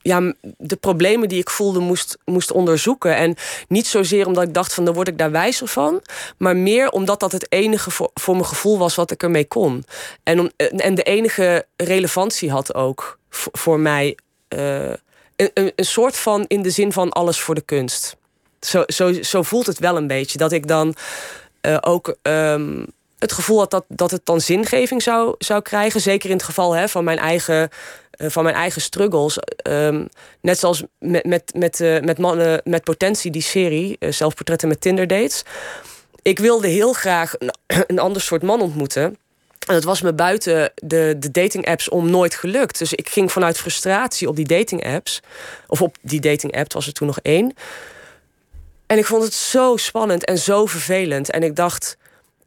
[0.10, 3.16] ja, de problemen die ik voelde moest, moest onderzoeken.
[3.16, 3.36] En
[3.68, 6.02] niet zozeer omdat ik dacht van dan word ik daar wijzer van.
[6.38, 9.84] Maar meer omdat dat het enige voor, voor mijn gevoel was wat ik ermee kon.
[10.24, 14.18] En, om, en en de enige relevantie had ook voor, voor mij.
[14.48, 14.90] eh,
[15.36, 18.16] een, een, een soort van in de zin van alles voor de kunst.
[18.60, 20.38] Zo, zo, zo voelt het wel een beetje.
[20.38, 20.96] Dat ik dan
[21.62, 22.86] eh, ook ehm,
[23.20, 26.02] het gevoel had dat, dat het dan zingeving zou, zou krijgen.
[26.02, 27.70] Zeker in het geval hè, van, mijn eigen,
[28.12, 29.38] eh, van mijn eigen struggles.
[29.38, 30.06] Ehm,
[30.42, 34.82] net zoals met, met, met, eh, met mannen met potentie, die serie, eh, zelfportretten met
[34.82, 35.44] Tinder dates.
[36.22, 37.54] Ik wilde heel graag een,
[37.88, 39.18] een ander soort man ontmoeten.
[39.68, 42.78] En dat was me buiten de, de dating apps om nooit gelukt.
[42.78, 45.20] Dus ik ging vanuit frustratie op die dating apps.
[45.68, 47.54] Of op die dating app, was er toen nog één.
[48.88, 51.32] En ik vond het zo spannend en zo vervelend.
[51.32, 51.98] En ik dacht,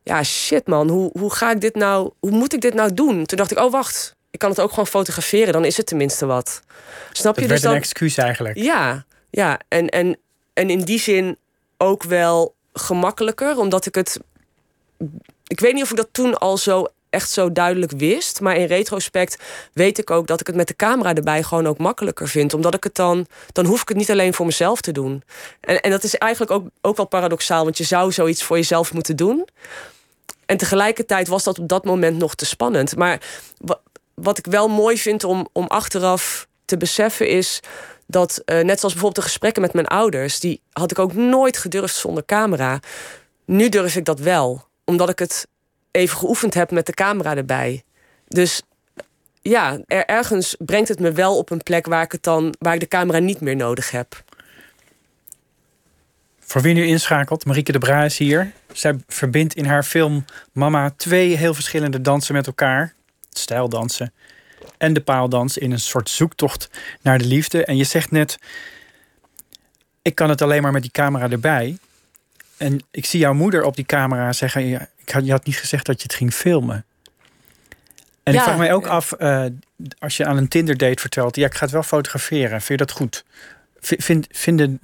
[0.03, 3.25] ja shit man, hoe, hoe ga ik dit nou, hoe moet ik dit nou doen?
[3.25, 6.27] Toen dacht ik, oh wacht, ik kan het ook gewoon fotograferen, dan is het tenminste
[6.27, 6.63] wat.
[7.13, 7.51] Snap Het je?
[7.51, 8.57] werd Dus een excuus eigenlijk.
[8.57, 9.61] ja, ja.
[9.69, 10.17] En, en,
[10.53, 11.37] en in die zin
[11.77, 14.21] ook wel gemakkelijker, omdat ik het.
[15.47, 18.41] Ik weet niet of ik dat toen al zo echt zo duidelijk wist.
[18.41, 19.37] Maar in retrospect
[19.73, 22.55] weet ik ook dat ik het met de camera erbij gewoon ook makkelijker vind.
[22.55, 23.27] Omdat ik het dan.
[23.53, 25.23] Dan hoef ik het niet alleen voor mezelf te doen.
[25.61, 28.93] En, en dat is eigenlijk ook, ook wel paradoxaal, want je zou zoiets voor jezelf
[28.93, 29.49] moeten doen.
[30.47, 32.97] En tegelijkertijd was dat op dat moment nog te spannend.
[32.97, 33.21] Maar
[33.59, 33.81] wa-
[34.15, 37.61] wat ik wel mooi vind om, om achteraf te beseffen is
[38.07, 41.57] dat, eh, net zoals bijvoorbeeld de gesprekken met mijn ouders, die had ik ook nooit
[41.57, 42.81] gedurfd zonder camera.
[43.45, 45.47] Nu durf ik dat wel, omdat ik het
[45.93, 47.83] even geoefend heb met de camera erbij.
[48.29, 48.63] Dus
[49.43, 52.75] ja, er, ergens brengt het me wel op een plek waar ik, het dan, waar
[52.75, 54.25] ik de camera niet meer nodig heb.
[56.41, 58.53] Voor wie nu inschakelt, Marieke de Bra is hier.
[58.73, 62.95] Zij verbindt in haar film Mama twee heel verschillende dansen met elkaar.
[63.31, 64.13] Stijldansen
[64.79, 66.71] en de paaldans in een soort zoektocht
[67.03, 67.65] naar de liefde.
[67.65, 68.39] En je zegt net,
[70.03, 71.79] ik kan het alleen maar met die camera erbij.
[72.63, 75.57] En ik zie jouw moeder op die camera zeggen, ja, ik had, je had niet
[75.57, 76.85] gezegd dat je het ging filmen.
[78.23, 79.45] En ik vraag mij ook af, eh,
[79.99, 82.61] als je aan een Tinder date vertelt, ja, ik ga het wel fotograferen.
[82.61, 83.25] Vind je dat goed?
[83.81, 84.79] Vind, vinden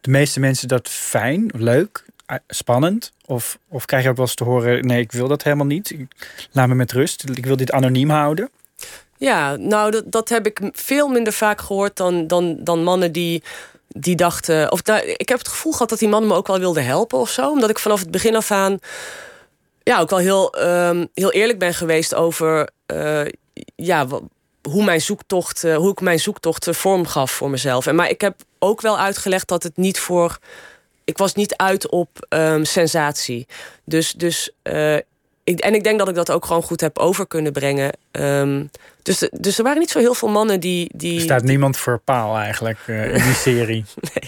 [0.00, 3.12] de meeste mensen dat fijn, leuk, eh, spannend?
[3.26, 5.94] Of, of krijg je ook wel eens te horen: nee, ik wil dat helemaal niet.
[6.52, 7.28] Laat me met rust.
[7.34, 8.50] Ik wil dit anoniem houden.
[9.16, 13.42] Ja, nou, dat, dat heb ik veel minder vaak gehoord dan, dan, dan mannen die,
[14.00, 14.72] die dachten.
[14.72, 14.80] Of
[15.16, 17.50] ik heb het gevoel gehad dat die mannen me ook wel wilden helpen of zo.
[17.50, 18.78] Omdat ik vanaf het begin af aan.
[19.82, 22.68] Ja, ook wel heel, ehm, heel eerlijk ben geweest over.
[22.86, 23.24] eh,
[23.76, 24.06] ja,
[24.70, 27.86] hoe, mijn zoektocht, eh, hoe ik mijn zoektocht eh, vorm gaf voor mezelf.
[27.86, 30.38] En, maar ik heb ook wel uitgelegd dat het niet voor.
[31.04, 33.46] Ik was niet uit op ehm, sensatie.
[33.84, 34.50] Dus, dus
[35.44, 37.92] ik, en ik denk dat ik dat ook gewoon goed heb over kunnen brengen.
[38.10, 38.64] Ehm,
[39.06, 40.90] dus, dus er waren niet zo heel veel mannen die.
[40.94, 43.84] die Er staat niemand voor paal eigenlijk eh, in die serie.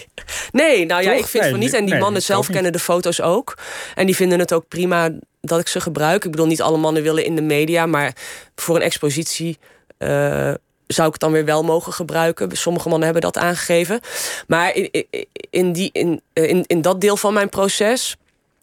[0.51, 1.73] Nee, nou ja, ik vind Nee, van niet.
[1.73, 2.51] En die nee, mannen zelf niet.
[2.55, 3.57] kennen de foto's ook.
[3.95, 5.09] En die vinden het ook prima
[5.41, 6.23] dat ik ze gebruik.
[6.25, 8.15] Ik bedoel, niet alle mannen willen in de media, maar
[8.55, 9.57] voor een expositie.
[9.97, 10.53] eh,
[10.87, 12.57] zou ik het dan weer wel mogen gebruiken?
[12.57, 13.99] Sommige mannen hebben dat aangegeven.
[14.47, 15.07] Maar in, in,
[15.49, 18.17] in, die, in, in, in dat deel van mijn proces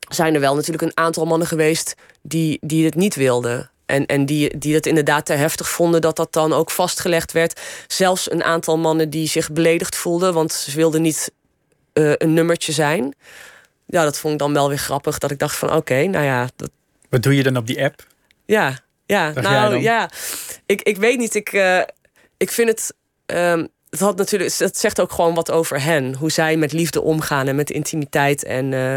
[0.09, 3.71] zijn er wel natuurlijk een aantal mannen geweest die, die het niet wilden.
[3.87, 7.61] En, en die, die het inderdaad te heftig vonden dat dat dan ook vastgelegd werd.
[7.87, 11.31] Zelfs een aantal mannen die zich beledigd voelden, want ze wilden niet
[11.93, 13.15] eh, een nummertje zijn.
[13.87, 15.19] Ja, dat vond ik dan wel weer grappig.
[15.19, 16.71] Dat ik dacht van oké, nou ja, dat,
[17.09, 18.07] Wat doe je dan op die app?
[18.47, 19.33] ja, ja.
[19.33, 20.11] Dacht nou ja,
[20.67, 21.35] ik, ik weet niet.
[21.35, 21.81] Ik, eh,
[22.37, 22.95] ik vind het.
[23.27, 26.15] ehm, het had natuurlijk, dat zegt ook gewoon wat over hen.
[26.15, 28.45] Hoe zij met liefde omgaan en met intimiteit.
[28.45, 28.97] En eh,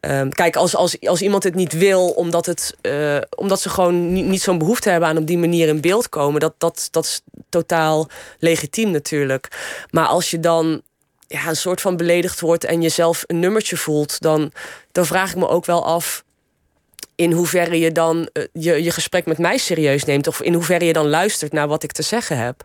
[0.00, 4.12] ehm, kijk, als, als, als iemand het niet wil, omdat, het, eh, omdat ze gewoon
[4.12, 7.04] niet, niet zo'n behoefte hebben aan op die manier in beeld komen, dat, dat, dat
[7.04, 9.48] is totaal legitiem natuurlijk.
[9.90, 10.82] Maar als je dan
[11.26, 14.52] ja, een soort van beledigd wordt en jezelf een nummertje voelt, dan,
[14.92, 16.24] dan vraag ik me ook wel af
[17.18, 20.26] in hoeverre je dan eh, je, je gesprek met mij serieus neemt.
[20.26, 22.64] Of in hoeverre je dan luistert naar wat ik te zeggen heb.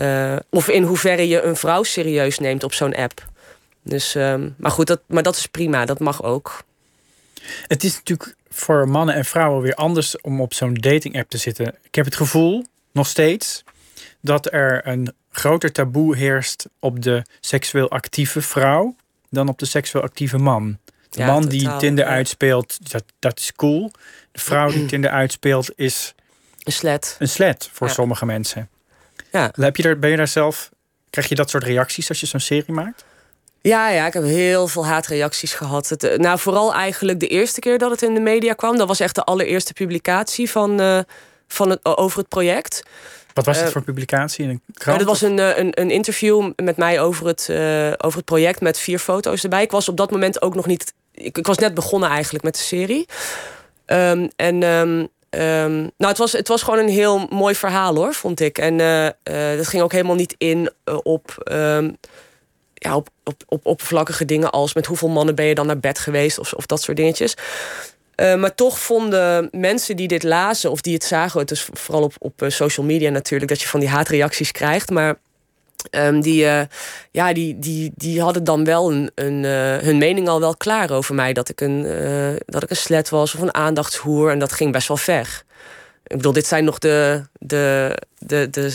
[0.00, 3.29] Uh, of in hoeverre je een vrouw serieus neemt op zo'n app.
[3.82, 6.64] Dus, uh, maar goed, dat, maar dat is prima, dat mag ook.
[7.66, 11.38] Het is natuurlijk voor mannen en vrouwen weer anders om op zo'n dating app te
[11.38, 11.74] zitten.
[11.82, 13.64] Ik heb het gevoel, nog steeds,
[14.20, 18.96] dat er een groter taboe heerst op de seksueel actieve vrouw
[19.30, 20.78] dan op de seksueel actieve man.
[21.10, 23.90] De man die Tinder uitspeelt, dat, dat is cool.
[24.32, 26.14] De vrouw die Tinder uitspeelt is...
[26.62, 27.16] Een slet.
[27.18, 28.68] Een slet voor sommige mensen.
[29.32, 29.52] Ja.
[29.54, 30.70] Heb je er, ben je daar zelf...
[31.10, 33.04] Krijg je dat soort reacties als je zo'n serie maakt?
[33.62, 35.88] Ja, ja, ik heb heel veel haatreacties gehad.
[35.88, 38.76] Het, eh, nou, vooral eigenlijk de eerste keer dat het in de media kwam.
[38.76, 40.98] Dat was echt de allereerste publicatie van, uh,
[41.48, 42.82] van het, over het project.
[43.34, 44.44] Wat was het uh, voor publicatie?
[44.44, 48.16] In een krant, dat was een, een, een, interview met mij over het, uh, over
[48.16, 49.62] het project met vier foto's erbij.
[49.62, 52.54] Ik was op dat moment ook nog niet ik, ik, was net begonnen eigenlijk met
[52.54, 53.06] de serie.
[53.86, 58.14] Um, en um, um, nou, het was, het was gewoon een heel mooi verhaal hoor,
[58.14, 58.58] vond ik.
[58.58, 61.52] En uh, uh, dat ging ook helemaal niet in uh, op,
[62.80, 65.98] ja, op, op, op oppervlakkige dingen als met hoeveel mannen ben je dan naar bed
[65.98, 67.34] geweest of, of dat soort dingetjes.
[68.16, 72.14] maar toch vonden mensen die dit lazen of die het zagen, het is vooral op,
[72.18, 74.90] op social media natuurlijk, dat je van die haatreacties krijgt.
[74.90, 75.16] Maar
[75.90, 76.60] Um, die, uh,
[77.10, 80.90] ja, die, die, die hadden dan wel een, een, uh, hun mening al wel klaar
[80.90, 81.32] over mij.
[81.32, 84.30] Dat ik, een, uh, dat ik een slet was of een aandachtshoer.
[84.30, 85.42] En dat ging best wel ver.
[86.06, 88.72] Ik bedoel, dit zijn nog de, de, de, de,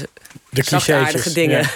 [0.50, 1.60] de dingen.
[1.60, 1.70] Ja.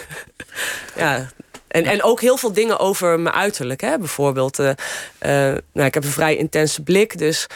[1.17, 1.29] ja.
[1.69, 3.81] En, en ook heel veel dingen over mijn uiterlijk.
[3.81, 3.97] Hè?
[3.97, 7.17] Bijvoorbeeld, nou, ik heb een vrij intense blik.
[7.17, 7.47] Dus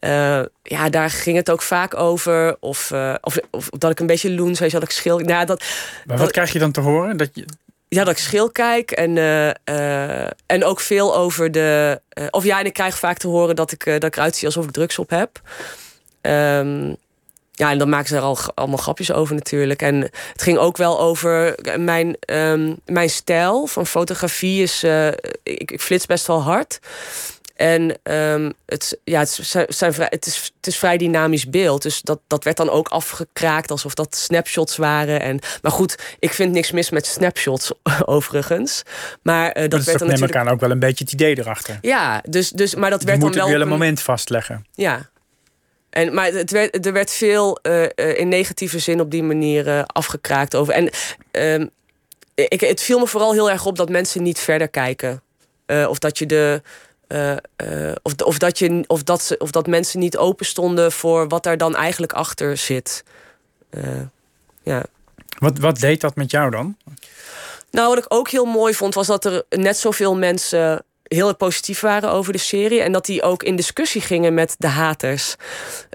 [0.00, 2.56] uh, ja, daar ging het ook vaak over.
[2.60, 5.18] Of, of, of, dat ik een beetje loen, zoals dat ik schil.
[5.18, 5.64] Nou, dat,
[6.06, 7.16] maar wat krijg je dan te horen?
[7.16, 7.44] Dat je...
[7.88, 8.90] Ja, dat ik schil kijk.
[8.90, 9.16] En,
[10.46, 12.00] en ook veel over de.
[12.30, 14.64] of ja, en ik krijg vaak te horen dat ik, dat ik eruit zie alsof
[14.64, 15.40] ik drugs op heb.
[16.22, 16.96] Um,
[17.58, 19.82] ja, en dan maken ze er al allemaal grapjes over natuurlijk.
[19.82, 20.00] En
[20.32, 24.62] het ging ook wel over mijn, um, mijn stijl van fotografie.
[24.62, 24.84] Is,
[25.42, 26.78] ik, ik flits best wel hard.
[27.58, 31.82] En um, het, ja, het, zijn vrij, het, is, het is vrij dynamisch beeld.
[31.82, 35.20] Dus dat, dat werd dan ook afgekraakt alsof dat snapshots waren.
[35.20, 37.72] En, maar goed, ik vind niks mis met snapshots
[38.04, 38.82] overigens.
[39.22, 40.32] Maar uh, dat dus werd dan natuurlijk...
[40.32, 41.78] neem ik aan ook wel een beetje het idee erachter.
[41.80, 43.46] Ja, dus, dus, maar dat werd dan wel...
[43.46, 44.66] Je moet een moment vastleggen.
[44.72, 45.08] Ja.
[45.90, 49.84] En, maar het werd, er werd veel uh, uh, in negatieve zin op die manier
[49.86, 50.74] afgekraakt over.
[50.74, 50.90] En
[51.60, 51.70] um,
[52.34, 55.22] ik, het viel me vooral heel erg op dat mensen niet verder kijken.
[55.66, 56.62] of dat je de
[58.02, 61.42] of, of, dat je, of, dat ze, of dat mensen niet open stonden voor wat
[61.42, 63.04] daar dan eigenlijk achter zit.
[64.62, 64.84] Ja.
[65.38, 66.76] wat, wat deed dat met jou dan?
[67.70, 71.80] Nou, wat ik ook heel mooi vond, was dat er net zoveel mensen heel positief
[71.80, 72.80] waren over de serie.
[72.80, 75.36] En dat die ook in discussie gingen met de haters.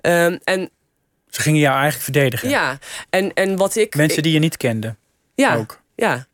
[0.02, 0.70] Um, en,
[1.30, 2.50] Ze gingen jou eigenlijk verdedigen.
[2.50, 2.78] Ja,
[3.10, 3.96] en, en wat ik.
[3.96, 4.96] Mensen die je niet kende.
[5.36, 5.56] Ja.
[5.56, 5.82] Ook.
[5.96, 6.28] Ja.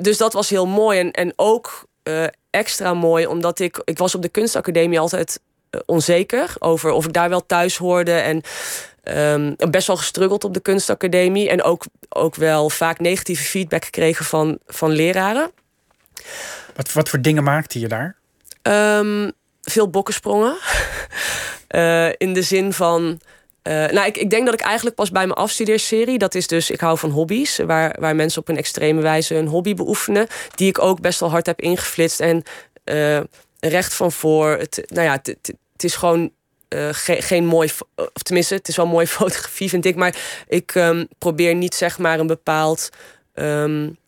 [0.00, 0.98] dus dat was heel mooi.
[0.98, 5.40] En, en ook uh, extra mooi, omdat ik, ik was op de kunstacademie altijd
[5.70, 8.12] uh, onzeker over of ik daar wel thuis hoorde.
[8.12, 8.42] En
[9.04, 11.48] um, best wel gestruggeld op de kunstacademie.
[11.48, 15.50] En ook, ook wel vaak negatieve feedback gekregen van, van leraren.
[16.92, 18.16] Wat, voor dingen maakte je daar?
[18.62, 20.56] Um, veel bokkensprongen.
[21.70, 23.20] uh, in de zin van
[23.62, 26.70] uh, nou, ik, ik denk dat ik eigenlijk pas bij mijn afstudeerserie, dat is dus,
[26.70, 30.68] ik hou van hobby's, waar, waar mensen op een extreme wijze een hobby beoefenen, die
[30.68, 32.20] ik ook best wel hard heb ingeflitst.
[32.20, 32.42] En
[32.84, 33.20] uh,
[33.60, 36.30] recht van voor, het, nou ja, het, is gewoon
[36.68, 40.16] uh, ge geen mooi, of tenminste, het is wel mooie fotografie, vind ik, maar
[40.48, 42.88] ik um, probeer niet zeg maar een bepaald.
[43.34, 43.98] Um,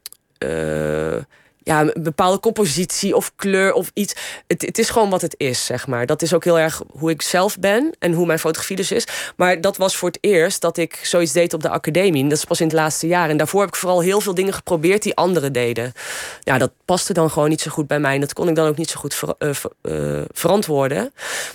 [1.65, 4.15] ja, een bepaalde compositie of kleur of iets.
[4.47, 6.07] Het, het is gewoon wat het is, zeg maar.
[6.07, 9.07] Dat is ook heel erg hoe ik zelf ben en hoe mijn fotografie dus is.
[9.37, 12.23] Maar dat was voor het eerst dat ik zoiets deed op de academie.
[12.23, 13.31] Dat is pas in het laatste jaar.
[13.31, 15.93] En daarvoor heb ik vooral heel veel dingen geprobeerd die anderen deden.
[16.41, 18.15] Ja, dat paste dan gewoon niet zo goed bij mij.
[18.15, 21.13] En dat kon ik dan ook niet zo goed ver, uh, ver, uh, verantwoorden.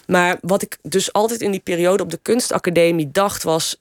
[0.08, 3.80] Maar wat ik dus altijd in die periode op de kunstacademie dacht was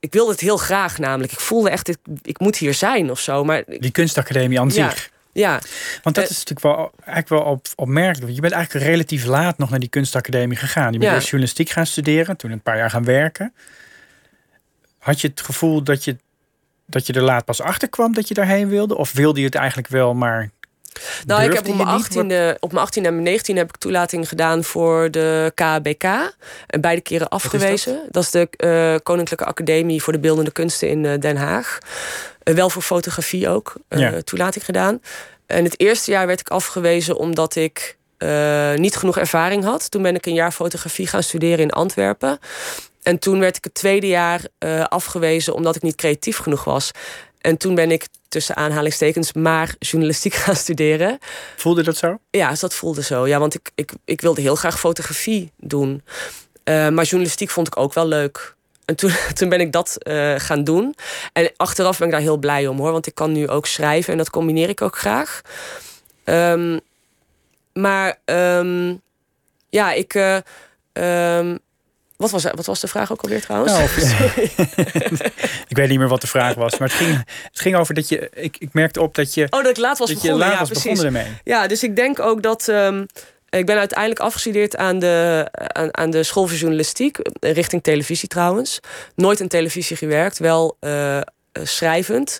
[0.00, 1.32] ik wilde het heel graag namelijk.
[1.32, 3.44] Ik voelde echt, ik, ik moet hier zijn of zo.
[3.44, 4.90] Maar die kunstacademie aan ja.
[4.90, 5.10] zich.
[5.38, 5.60] Ja.
[6.02, 8.34] Want dat is natuurlijk wel, eigenlijk wel op, opmerkelijk.
[8.34, 10.92] Je bent eigenlijk relatief laat nog naar die kunstacademie gegaan.
[10.92, 11.18] Je bent Ja.
[11.18, 13.54] journalistiek gaan studeren, toen een paar jaar gaan werken.
[14.98, 16.16] Had je het gevoel dat je
[16.86, 18.96] dat je er laat pas achter kwam dat je daarheen wilde?
[18.96, 20.50] Of wilde je het eigenlijk wel, maar.
[21.26, 22.54] Nou, ik heb op mijn, je niet?
[22.54, 26.04] 18e, op mijn 18e en mijn 19e heb ik toelating gedaan voor de KBK.
[26.66, 28.00] En beide keren afgewezen.
[28.10, 28.22] dat?
[28.22, 31.78] is de eh, Koninklijke Academie voor de Beeldende Kunsten in eh, Den Haag.
[32.42, 33.74] Eh, wel voor fotografie ook.
[33.88, 34.22] Ja.
[34.22, 35.00] Toelating gedaan.
[35.46, 37.96] En het eerste jaar werd ik afgewezen omdat ik
[38.76, 39.90] niet genoeg ervaring had.
[39.90, 42.38] Toen ben ik een jaar fotografie gaan studeren in Antwerpen.
[43.02, 44.40] En toen werd ik het tweede jaar
[44.88, 46.90] afgewezen omdat ik niet creatief genoeg was.
[47.40, 51.18] En toen ben ik tussen aanhalingstekens maar journalistiek gaan studeren.
[51.56, 52.18] Voelde dat zo?
[52.30, 53.26] Ja, dus dat voelde zo.
[53.26, 56.02] Ja, want ik, ik, ik wilde heel graag fotografie doen.
[56.64, 58.56] Eh, maar journalistiek vond ik ook wel leuk.
[58.84, 60.94] En toen, toen ben ik dat eh, gaan doen.
[61.32, 62.92] En achteraf ben ik daar heel blij om hoor.
[62.92, 65.40] Want ik kan nu ook schrijven en dat combineer ik ook graag.
[66.24, 66.78] Ehm,
[67.72, 68.94] maar ehm,
[69.68, 70.14] ja, ik.
[70.14, 70.38] eh,
[70.92, 71.56] ehm,
[72.18, 73.72] wat, was, wat was de vraag ook alweer trouwens?
[73.72, 73.88] Nou,
[75.68, 76.78] ik weet niet meer wat de vraag was.
[76.78, 78.30] Maar het ging, het ging over dat je.
[78.34, 79.46] Ik, ik merkte op dat je.
[79.50, 80.48] Oh, dat ik laat was dat je begonnen.
[80.48, 81.00] laat ja, was precies.
[81.00, 81.36] begonnen ermee.
[81.44, 82.68] Ja, dus ik denk ook dat.
[82.68, 83.04] ehm,
[83.50, 88.28] ik ben uiteindelijk afgestudeerd aan de, aan, aan de school voor journalistiek, eh, richting televisie
[88.28, 88.80] trouwens.
[89.14, 91.24] Nooit in televisie gewerkt, wel eh, eh,
[91.62, 92.38] schrijvend,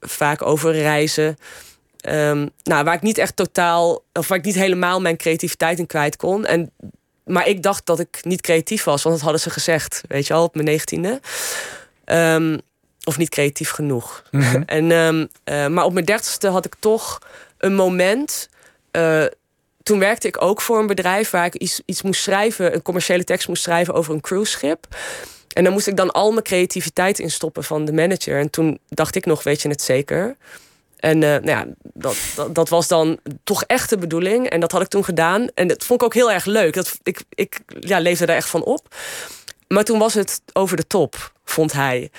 [0.00, 1.36] vaak over reizen.
[2.00, 5.86] Ehm, nou, waar ik niet echt totaal, of waar ik niet helemaal mijn creativiteit in
[5.86, 6.46] kwijt kon.
[6.46, 6.70] En,
[7.24, 10.34] maar ik dacht dat ik niet creatief was, want dat hadden ze gezegd, weet je
[10.34, 11.20] al, op mijn negentiende.
[12.04, 12.58] Ehm,
[13.04, 14.22] of niet creatief genoeg.
[14.30, 14.62] Mhm.
[14.66, 17.18] En, ehm, eh, maar op mijn dertigste had ik toch
[17.58, 18.48] een moment.
[18.90, 19.24] eh,
[19.82, 23.24] toen werkte ik ook voor een bedrijf waar ik iets, iets moest schrijven, een commerciële
[23.24, 24.86] tekst moest schrijven over een cruiseschip.
[25.52, 28.38] En dan moest ik dan al mijn creativiteit instoppen van de manager.
[28.40, 30.36] En toen dacht ik nog, weet je het zeker?
[31.02, 34.48] En eh, nou ja, dat, dat, dat was dan toch echt de bedoeling.
[34.48, 35.48] En dat had ik toen gedaan.
[35.54, 36.74] En dat vond ik ook heel erg leuk.
[36.74, 38.94] Dat, ik ik ja, leefde daar echt van op.
[39.68, 42.10] Maar toen was het over de top, vond hij.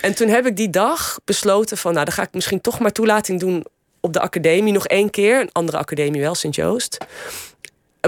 [0.00, 1.92] En toen heb ik die dag besloten van...
[1.92, 3.66] nou, dan ga ik misschien toch maar toelating doen
[4.00, 4.72] op de academie.
[4.72, 6.98] Nog één keer, een andere academie wel, Sint-Joost.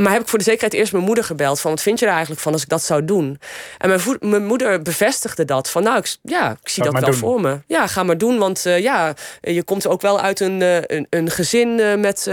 [0.00, 1.60] Maar heb ik voor de zekerheid eerst mijn moeder gebeld.
[1.60, 3.40] Van, wat vind je er eigenlijk van als ik dat zou doen?
[3.78, 5.70] En mijn, mijn moeder bevestigde dat.
[5.70, 7.14] Van, nou, ik, ja, ik zie dat wel doen.
[7.14, 7.58] voor me.
[7.66, 8.38] Ja, ga maar doen.
[8.38, 12.26] Want eh, ja, je komt ook wel uit een, eh, een, een gezin eh, met,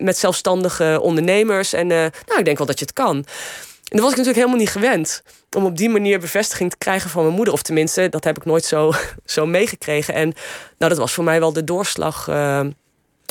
[0.00, 1.72] met zelfstandige ondernemers.
[1.72, 3.16] En nou, ik denk wel dat je het kan.
[3.16, 5.22] En dat was ik natuurlijk helemaal niet gewend.
[5.56, 7.54] Om op die manier bevestiging te krijgen van mijn moeder.
[7.54, 8.92] Of tenminste, dat heb ik nooit zo,
[9.24, 10.14] zo meegekregen.
[10.14, 10.34] En
[10.78, 12.28] nou, dat was voor mij wel de doorslag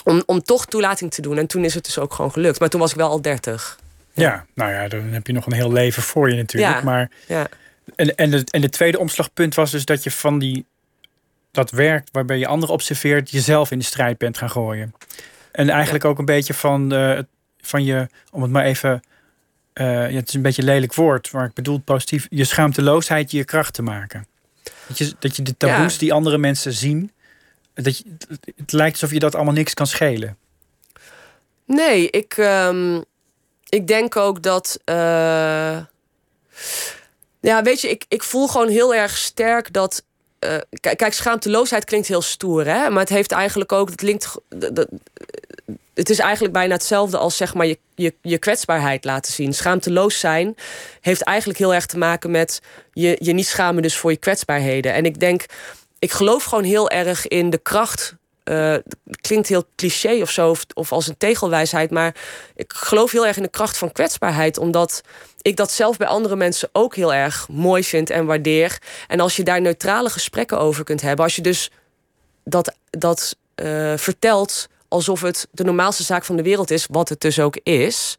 [0.04, 1.38] om, om toch toelating te doen.
[1.38, 2.60] En toen is het dus ook gewoon gelukt.
[2.60, 3.80] Maar toen was ik wel al 30.
[4.14, 6.74] Ja, nou ja, dan heb je nog een heel leven voor je natuurlijk.
[6.74, 6.84] Ja.
[6.84, 7.48] Maar, Ja.
[7.96, 10.66] en, en, de, en de tweede omslagpunt was dus dat je van die,
[11.52, 14.94] dat werk waarbij je anderen observeert, jezelf in de strijd bent gaan gooien.
[15.52, 17.20] En eigenlijk ook een beetje van, eh,
[17.62, 19.02] van je, om het maar even,
[19.74, 23.32] eh, ja, het is een beetje een lelijk woord, maar ik bedoel positief, je schaamteloosheid
[23.32, 24.28] je kracht te maken.
[24.88, 26.00] Dat je, dat je de taboes Ja.
[26.00, 27.12] die andere mensen zien,
[27.84, 28.04] dat je,
[28.56, 30.38] het lijkt alsof je dat allemaal niks kan schelen.
[31.66, 33.02] Nee, ik, ehm,
[33.70, 34.80] ik denk ook dat.
[34.86, 35.78] eh,
[37.40, 40.04] ja, weet je, ik, ik voel gewoon heel erg sterk dat.
[40.40, 40.58] eh,
[40.96, 42.90] kijk, schaamteloosheid klinkt heel stoer, hè?
[42.90, 43.90] Maar het heeft eigenlijk ook.
[43.90, 44.36] Het, linkt,
[45.94, 49.54] het is eigenlijk bijna hetzelfde als zeg maar je, je, je kwetsbaarheid laten zien.
[49.54, 50.56] Schaamteloos zijn
[51.02, 52.62] heeft eigenlijk heel erg te maken met
[52.94, 54.94] je, je niet schamen dus voor je kwetsbaarheden.
[54.94, 55.46] En ik denk,
[56.00, 58.16] ik geloof gewoon heel erg in de kracht.
[58.44, 62.16] het klinkt heel cliché of zo, of, of als een tegelwijsheid, maar
[62.56, 65.02] ik geloof heel erg in de kracht van kwetsbaarheid, omdat
[65.42, 68.78] ik dat zelf bij andere mensen ook heel erg mooi vind en waardeer.
[69.08, 71.72] En als je daar neutrale gesprekken over kunt hebben, als je dus
[72.44, 77.22] dat, dat eh, vertelt alsof het de normaalste zaak van de wereld is, wat het
[77.22, 78.18] dus ook is,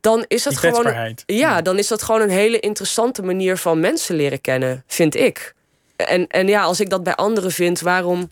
[0.00, 0.72] dan is dat gewoon.
[0.72, 1.22] kwetsbaarheid.
[1.26, 5.54] Ja, dan is dat gewoon een hele interessante manier van mensen leren kennen, vind ik.
[5.96, 8.30] En, en ja, als ik dat bij anderen vind, waarom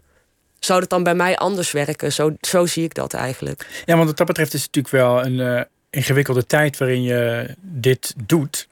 [0.58, 2.12] zou dat dan bij mij anders werken?
[2.12, 3.82] Zo, zo zie ik dat eigenlijk.
[3.84, 7.54] Ja, want wat dat betreft is het natuurlijk wel een eh, ingewikkelde tijd waarin je
[7.60, 8.68] dit doet.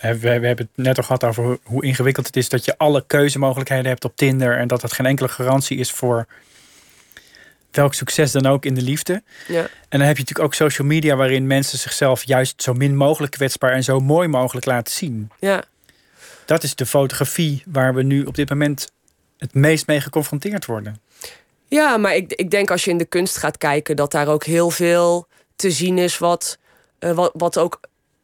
[0.00, 2.78] We, we hebben het net al gehad over hoe- hoe ingewikkeld het is dat je
[2.78, 6.26] alle keuzemogelijkheden hebt op Tinder en dat dat geen enkele garantie is voor
[7.70, 9.22] welk succes dan ook in de liefde.
[9.48, 9.60] Ja.
[9.60, 13.32] En dan heb je natuurlijk ook social media waarin mensen zichzelf juist zo min mogelijk
[13.32, 15.30] kwetsbaar en zo mooi mogelijk laten zien.
[15.38, 15.64] Ja.
[16.52, 18.92] Dat is de fotografie waar we nu op dit moment
[19.38, 21.00] het meest mee geconfronteerd worden.
[21.68, 24.44] Ja, maar ik, ik denk als je in de kunst gaat kijken, dat daar ook
[24.44, 25.26] heel veel
[25.56, 26.58] te zien is wat,
[26.98, 27.80] eh, wat, ook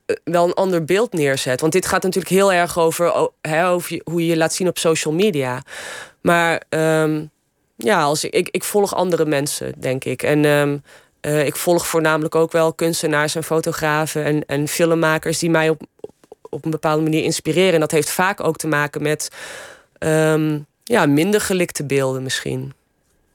[0.07, 1.61] eh, wel een ander beeld neerzet.
[1.61, 3.31] Want dit gaat natuurlijk heel erg over,
[4.05, 5.62] hoe je je laat zien op social media.
[6.20, 7.24] Maar ehm,
[7.76, 10.22] ja, als ik, ik, ik volg andere mensen, denk ik.
[10.22, 10.79] En ehm,
[11.20, 15.83] eh, ik volg voornamelijk ook wel kunstenaars en fotografen en, en filmmakers die mij op,
[16.51, 17.74] op een bepaalde manier inspireren.
[17.74, 19.30] En dat heeft vaak ook te maken met.
[19.99, 22.72] ehm, ja, minder gelikte beelden misschien.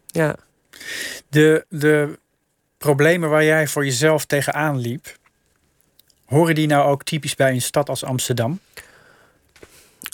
[0.07, 0.35] Ja.
[1.29, 2.19] De, de
[2.77, 5.17] problemen waar jij voor jezelf tegenaan liep,
[6.25, 8.59] horen die nou ook typisch bij een stad als Amsterdam?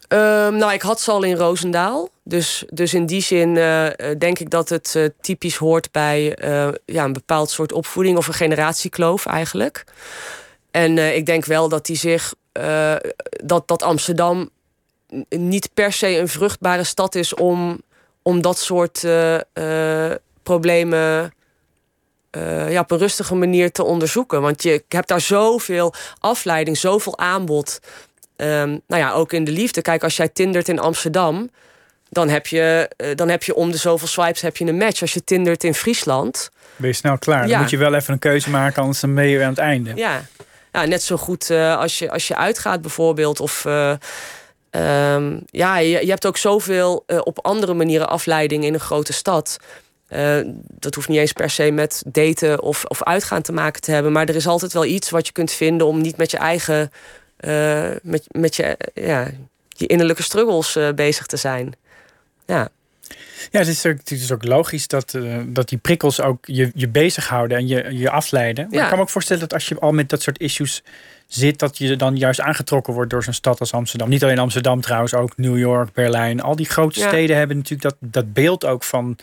[0.07, 2.09] Ehm, nou, ik had ze al in Roosendaal.
[2.23, 3.87] Dus, dus in die zin uh,
[4.17, 6.37] denk ik dat het uh, typisch hoort bij
[6.85, 9.83] ja, een bepaald soort opvoeding of een generatiekloof eigenlijk.
[10.71, 12.33] En ik denk wel dat die zich
[13.43, 14.49] dat, dat Amsterdam
[15.29, 17.81] niet per se een vruchtbare stad is om,
[18.21, 19.07] om dat soort
[20.43, 21.33] problemen
[22.69, 24.41] ja, op een rustige manier te onderzoeken.
[24.41, 27.79] Want je hebt daar zoveel afleiding, zoveel aanbod.
[28.35, 29.81] Um, nou ja, ook in de liefde.
[29.81, 31.49] Kijk, als jij tindert in Amsterdam,
[32.09, 35.01] dan heb je, uh, dan heb je om de zoveel swipes heb je een match.
[35.01, 36.51] Als je tindert in Friesland.
[36.75, 37.47] Ben je snel klaar.
[37.47, 39.91] Dan moet je wel even een keuze maken, anders dan ben je aan het einde.
[39.95, 40.25] Ja,
[40.71, 43.39] ja net zo goed uh, als, je, als je uitgaat bijvoorbeeld.
[43.39, 43.93] Of uh,
[44.71, 49.57] um, ja, je, hebt ook zoveel op andere manieren afleiding in een grote stad.
[50.59, 54.11] dat hoeft niet eens per se met daten of, of uitgaan te maken te hebben.
[54.11, 56.91] Maar er is altijd wel iets wat je kunt vinden om niet met je eigen
[58.01, 59.27] met, met je, ja,
[59.67, 61.73] je innerlijke struggles bezig te zijn.
[62.45, 62.69] Ja.
[63.51, 66.71] Ja, het is, ook, het is ook logisch dat, uh, dat die prikkels ook je,
[66.73, 68.65] je bezighouden en je, je afleiden.
[68.65, 68.81] Maar ja.
[68.81, 70.83] ik kan me ook voorstellen dat als je al met dat soort issues
[71.27, 74.09] zit, dat je dan juist aangetrokken wordt door zo'n stad als Amsterdam.
[74.09, 76.41] Niet alleen Amsterdam trouwens, ook New York, Berlijn.
[76.41, 77.07] Al die grote ja.
[77.07, 79.17] steden hebben natuurlijk dat, dat beeld ook van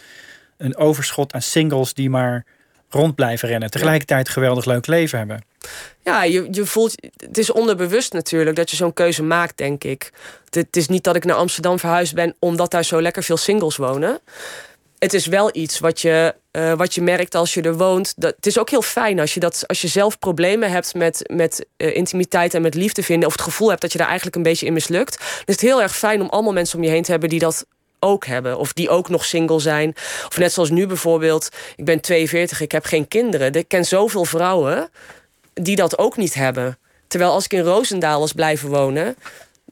[0.57, 2.45] een overschot aan singles die maar
[2.97, 3.71] rond blijven rennen.
[3.71, 5.45] Tegelijkertijd geweldig leuk leven hebben.
[6.03, 10.13] Ja, je, je voelt, het is onderbewust natuurlijk dat je zo'n keuze maakt, denk ik.
[10.51, 13.77] Het is niet dat ik naar Amsterdam verhuisd ben omdat daar zo lekker veel singles
[13.77, 14.21] wonen.
[14.99, 18.15] Het is wel iets wat je, uh, wat je merkt als je er woont.
[18.17, 21.31] Dat, het is ook heel fijn als je, dat, als je zelf problemen hebt met,
[21.33, 23.27] met uh, intimiteit en met liefde vinden.
[23.27, 25.19] Of het gevoel hebt dat je daar eigenlijk een beetje in mislukt.
[25.19, 27.39] Dan is het heel erg fijn om allemaal mensen om je heen te hebben die
[27.39, 27.67] dat
[28.01, 28.59] ook hebben.
[28.59, 29.95] Of die ook nog single zijn.
[30.27, 31.49] Of net zoals nu bijvoorbeeld.
[31.77, 33.53] Ik ben 42, ik heb geen kinderen.
[33.53, 34.91] Ik ken zoveel vrouwen
[35.55, 36.79] die dat ook niet hebben.
[37.07, 39.17] Terwijl als ik in Roosendaal was blijven wonen,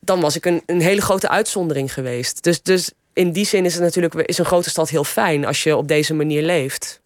[0.00, 2.42] dan was ik een, een hele grote uitzondering geweest.
[2.42, 5.62] Dus, dus in die zin is het natuurlijk is een grote stad heel fijn als
[5.62, 7.00] je op deze manier leeft.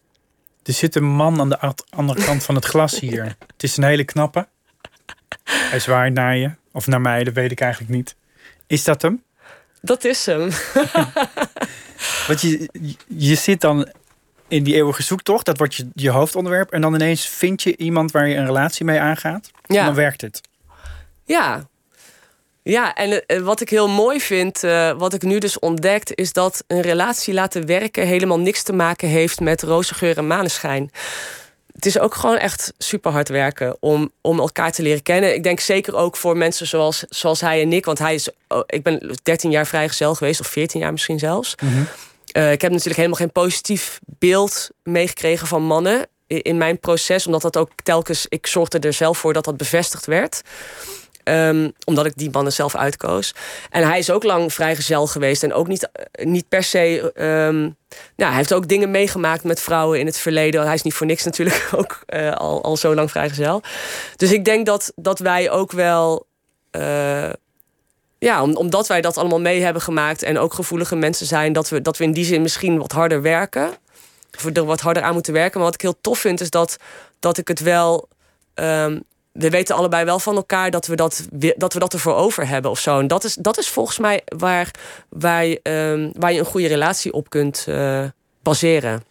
[0.63, 3.23] Er zit een man aan de andere kant van het glas hier.
[3.53, 4.47] Het is een hele knappe.
[5.43, 6.51] Hij zwaait naar je.
[6.71, 8.15] Of naar mij, dat weet ik eigenlijk niet.
[8.67, 9.23] Is dat hem?
[9.81, 10.49] Dat is hem.
[12.27, 12.69] Want je,
[13.07, 13.87] je zit dan
[14.47, 16.71] in die eeuwige zoektocht, dat wordt je, je hoofdonderwerp.
[16.71, 19.51] En dan ineens vind je iemand waar je een relatie mee aangaat.
[19.65, 19.79] Ja.
[19.79, 20.41] En dan werkt het.
[21.25, 21.67] Ja.
[22.63, 26.33] Ja, en eh, wat ik heel mooi vind, uh, wat ik nu dus ontdekt, is
[26.33, 30.91] dat een relatie laten werken helemaal niks te maken heeft met roze geur en maneschijn.
[31.79, 35.33] Het is ook gewoon echt super hard werken om, om elkaar te leren kennen.
[35.33, 37.85] Ik denk zeker ook voor mensen zoals, zoals hij en ik.
[37.85, 41.55] Want hij is, oh, ik ben 13 jaar vrijgezel geweest, of 14 jaar misschien zelfs.
[41.61, 41.87] Mm -hmm.
[42.37, 47.41] Uh, ik heb natuurlijk helemaal geen positief beeld meegekregen van mannen in mijn proces, omdat
[47.41, 50.41] dat ook telkens, ik zorgde er zelf voor dat dat bevestigd werd.
[51.29, 53.33] Um, omdat ik die mannen zelf uitkoos.
[53.69, 55.43] En hij is ook lang vrijgezel geweest.
[55.43, 55.89] En ook niet,
[56.23, 57.11] niet per se.
[58.15, 60.65] Nou, hij heeft ook dingen meegemaakt met vrouwen in het verleden.
[60.65, 63.61] Hij is niet voor niks natuurlijk ook uh, al, al zo lang vrijgezel.
[64.15, 66.27] Dus ik denk dat, dat wij ook wel.
[66.71, 67.29] Uh,
[68.19, 71.81] ja, omdat wij dat allemaal mee hebben gemaakt en ook gevoelige mensen zijn, dat we,
[71.81, 73.71] dat we in die zin misschien wat harder werken.
[74.37, 75.57] Of er wat harder aan moeten werken.
[75.59, 76.77] Maar wat ik heel tof vind, is dat,
[77.19, 78.07] dat ik het wel.
[78.55, 81.27] Um, we weten allebei wel van elkaar dat we dat,
[81.57, 82.99] dat, we dat ervoor over hebben of zo.
[82.99, 84.71] En dat is, dat is volgens mij waar,
[85.09, 88.03] waar, um, waar je een goede relatie op kunt uh,
[88.43, 89.03] baseren.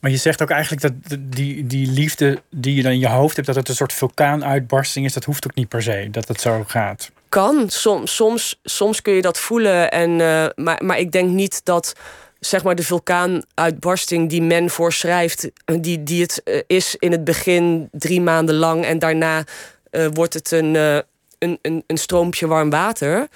[0.00, 3.34] Maar je zegt ook eigenlijk dat die, die liefde die je dan in je hoofd
[3.34, 5.12] hebt, dat het een soort vulkaanuitbarsting is.
[5.12, 7.10] Dat hoeft ook niet per se dat het zo gaat.
[7.28, 9.90] Kan, soms, soms, soms kun je dat voelen.
[9.90, 11.92] En, uh, maar, maar ik denk niet dat
[12.40, 17.88] zeg maar, de vulkaanuitbarsting die men voorschrijft, die, die het uh, is in het begin
[17.92, 19.44] drie maanden lang en daarna
[19.90, 23.28] uh, wordt het een, een, een, een stroompje warm water.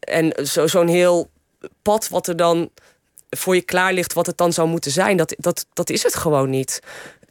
[0.00, 1.30] en zo'n zo heel
[1.82, 2.70] pad wat er dan
[3.30, 5.16] voor je klaar ligt wat het dan zou moeten zijn.
[5.16, 6.80] Dat, dat, dat is het gewoon niet.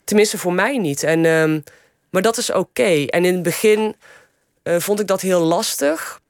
[0.03, 1.03] Tenminste, voor mij niet.
[1.03, 1.63] En, um,
[2.09, 3.05] maar dat is oké.
[3.05, 3.95] En in het begin
[4.63, 6.21] vond ik dat heel lastig.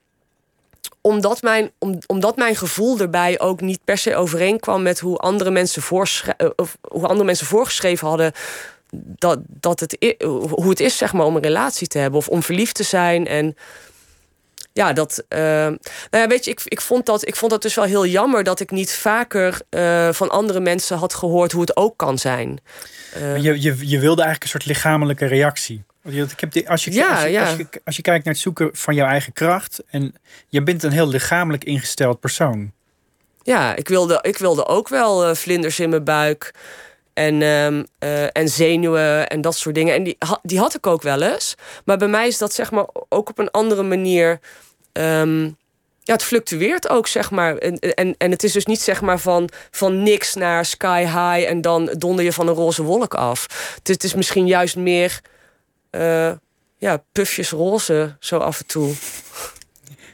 [1.02, 5.52] Omdat mijn, om, omdat mijn gevoel erbij ook niet per se overeenkwam met hoe andere
[5.52, 8.32] mensen, uh, of hoe andere mensen voorgeschreven hadden.
[8.92, 10.16] Dat, dat het,
[10.50, 13.28] hoe het is zeg maar, om een relatie te hebben of om verliefd te zijn.
[13.28, 13.56] En
[14.74, 15.24] ja, dat.
[15.30, 15.78] Uh, nou
[16.10, 18.60] ja, weet je, ik, ik, vond dat, ik vond dat dus wel heel jammer dat
[18.60, 22.60] ik niet vaker uh, van andere mensen had gehoord hoe het ook kan zijn.
[23.20, 25.84] Je, je, je wilde eigenlijk een soort lichamelijke reactie.
[26.12, 27.49] Ik heb die, als, je, ja, als, je, ja.
[27.49, 29.84] als, je, als je kijkt naar het zoeken van jouw eigen kracht.
[29.89, 30.16] En
[30.47, 32.72] je bent een heel lichamelijk ingesteld persoon.
[33.43, 36.53] ja, ik wilde, ik wilde ook wel eh, vlinders in mijn buik.
[37.14, 39.95] En, ehm, eh, en zenuwen en dat soort dingen.
[39.95, 41.55] En die, die had ik ook wel eens.
[41.86, 44.39] Maar bij mij is dat zeg maar ook op een andere manier.
[44.91, 45.43] Ehm,
[46.03, 47.57] ja, het fluctueert ook, zeg maar.
[47.57, 51.49] En, en, en het is dus niet zeg maar van, van niks naar sky high
[51.49, 53.72] en dan donder je van een roze wolk af.
[53.76, 55.22] Het, het is misschien juist meer
[55.92, 56.32] uh,
[56.78, 58.94] ja, pufjes roze zo af en toe.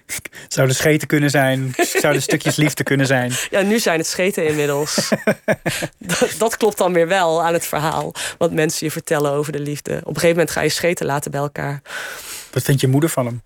[0.48, 3.32] Zouden scheten kunnen zijn, zouden stukjes liefde kunnen zijn.
[3.50, 5.10] Ja, nu zijn het scheten inmiddels.
[5.98, 9.60] dat, dat, klopt dan weer wel aan het verhaal wat mensen je vertellen over de
[9.60, 9.96] liefde.
[9.96, 11.82] Op een gegeven moment ga je scheten laten bij elkaar.
[12.52, 13.42] Wat vindt je moeder van hem?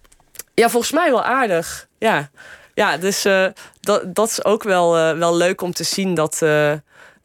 [0.53, 1.87] Ja, volgens mij wel aardig.
[1.97, 2.29] Ja,
[2.73, 3.47] ja dus uh,
[3.79, 6.39] dat, dat is ook wel, uh, wel leuk om te zien dat.
[6.43, 6.73] Uh,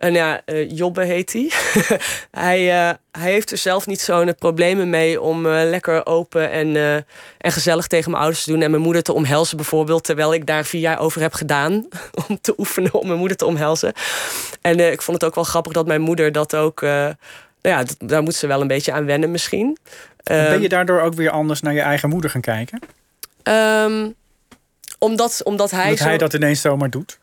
[0.05, 1.51] en ja, Jobbe heet hij.
[2.47, 2.61] hij,
[3.11, 6.77] hij heeft er zelf niet zo'n problemen mee om lekker open en,
[7.39, 8.63] en gezellig tegen mijn ouders te doen.
[8.63, 10.05] En mijn moeder te omhelzen bijvoorbeeld.
[10.05, 11.89] Terwijl ik daar vier jaar over heb gedaan.
[12.29, 13.93] Om te oefenen om mijn moeder te omhelzen.
[14.61, 16.81] En ik vond het ook wel grappig dat mijn moeder dat ook.
[16.81, 17.15] nou
[17.61, 19.79] ja, daar moet ze wel een beetje aan wennen misschien.
[20.23, 22.81] Ben je daardoor ook weer anders naar je eigen moeder gaan kijken?
[23.43, 24.15] Um,
[24.99, 25.85] omdat, omdat hij.
[25.85, 27.19] Omdat hij dat ineens zomaar doet?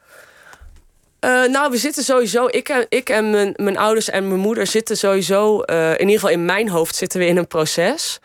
[1.26, 2.48] Uh, nou, we zitten sowieso.
[2.48, 5.64] Ik en, ik en mijn, mijn ouders en mijn moeder zitten sowieso.
[5.66, 8.20] Uh, in ieder geval in mijn hoofd zitten we in een proces.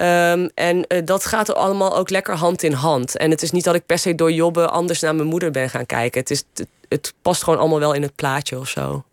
[0.00, 3.16] Um, en uh, dat gaat er allemaal ook lekker hand in hand.
[3.16, 5.70] En het is niet dat ik per se door jobben anders naar mijn moeder ben
[5.70, 6.20] gaan kijken.
[6.20, 9.04] Het, is, het, het past gewoon allemaal wel in het plaatje of zo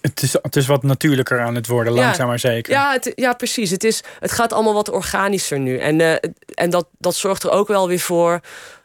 [0.00, 2.72] het is, het is wat natuurlijker aan het worden, langzaam maar zeker.
[2.72, 3.70] Ja, het, ja precies.
[3.70, 5.78] Het, is, het gaat allemaal wat organischer nu.
[5.78, 6.20] En,
[6.54, 8.40] en dat, dat zorgt er ook wel weer voor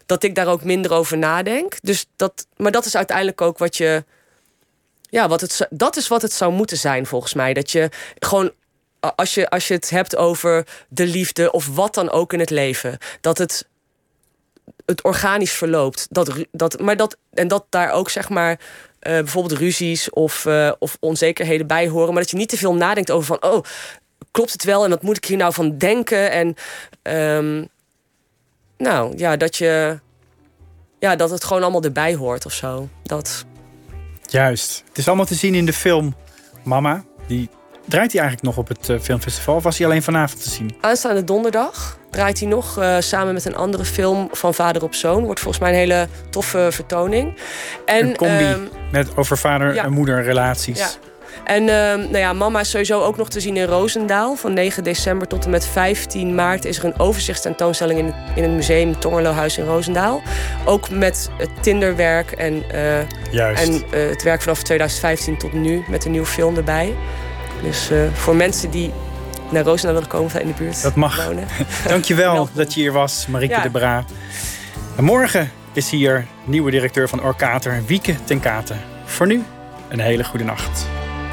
[0.06, 1.78] dat ik daar ook minder over nadenk.
[1.82, 4.04] Dus dat, maar dat is uiteindelijk ook wat je.
[5.10, 7.54] Ja, wat het, dat is wat het zou moeten zijn volgens mij.
[7.54, 7.90] Dat je
[8.20, 8.52] gewoon
[9.16, 12.50] als je, als je het hebt over de liefde of wat dan ook in het
[12.50, 13.68] leven, dat het,
[14.86, 16.08] het organisch verloopt.
[16.10, 18.60] Dat, dat, maar dat, en dat daar ook zeg maar uh,
[19.00, 22.14] bijvoorbeeld ruzies of, uh, of onzekerheden bij horen.
[22.14, 23.64] Maar dat je niet te veel nadenkt over van, oh,
[24.32, 26.32] klopt het wel en wat moet ik hier nou van denken?
[26.32, 26.56] En
[27.14, 27.70] um,
[28.78, 30.00] nou ja, dat je.
[31.00, 32.90] Ja, dat het gewoon allemaal erbij hoort of zo.
[33.04, 33.46] Dat.
[34.22, 34.84] Juist.
[34.88, 36.16] Het is allemaal te zien in de film
[36.64, 37.04] Mama.
[37.28, 37.50] Die
[37.86, 39.56] draait hij eigenlijk nog op het uh, filmfestival?
[39.56, 40.76] Of was hij alleen vanavond te zien?
[40.82, 45.24] Aanstaande donderdag draait hij nog uh, samen met een andere film van vader op zoon.
[45.24, 47.38] Wordt volgens mij een hele toffe vertoning.
[47.86, 49.84] En, een combi um, met over vader ja.
[49.84, 50.80] en moeder relaties.
[50.80, 50.90] Ja.
[51.46, 54.36] En uh, nou ja, Mama is sowieso ook nog te zien in Roosendaal.
[54.36, 58.44] Van 9 december tot en met 15 maart is er een overzichtstentoonstelling in het, in
[58.44, 60.22] het museum Tongerlohuis in Roosendaal.
[60.66, 62.98] Ook met het Tinderwerk en, uh,
[63.64, 66.96] en uh, het werk vanaf 2015 tot nu met een nieuw film erbij.
[67.62, 68.92] Dus uh, voor mensen die
[69.50, 71.26] naar Roosendaal willen komen of in de buurt dat mag.
[71.26, 71.48] wonen.
[71.88, 73.62] Dankjewel dat je hier was, Marieke ja.
[73.62, 74.04] de Bra.
[74.96, 78.80] En morgen is hier nieuwe directeur van Orkater, Wieke ten Katen.
[79.06, 79.44] Voor nu,
[79.90, 80.88] een hele goede nacht.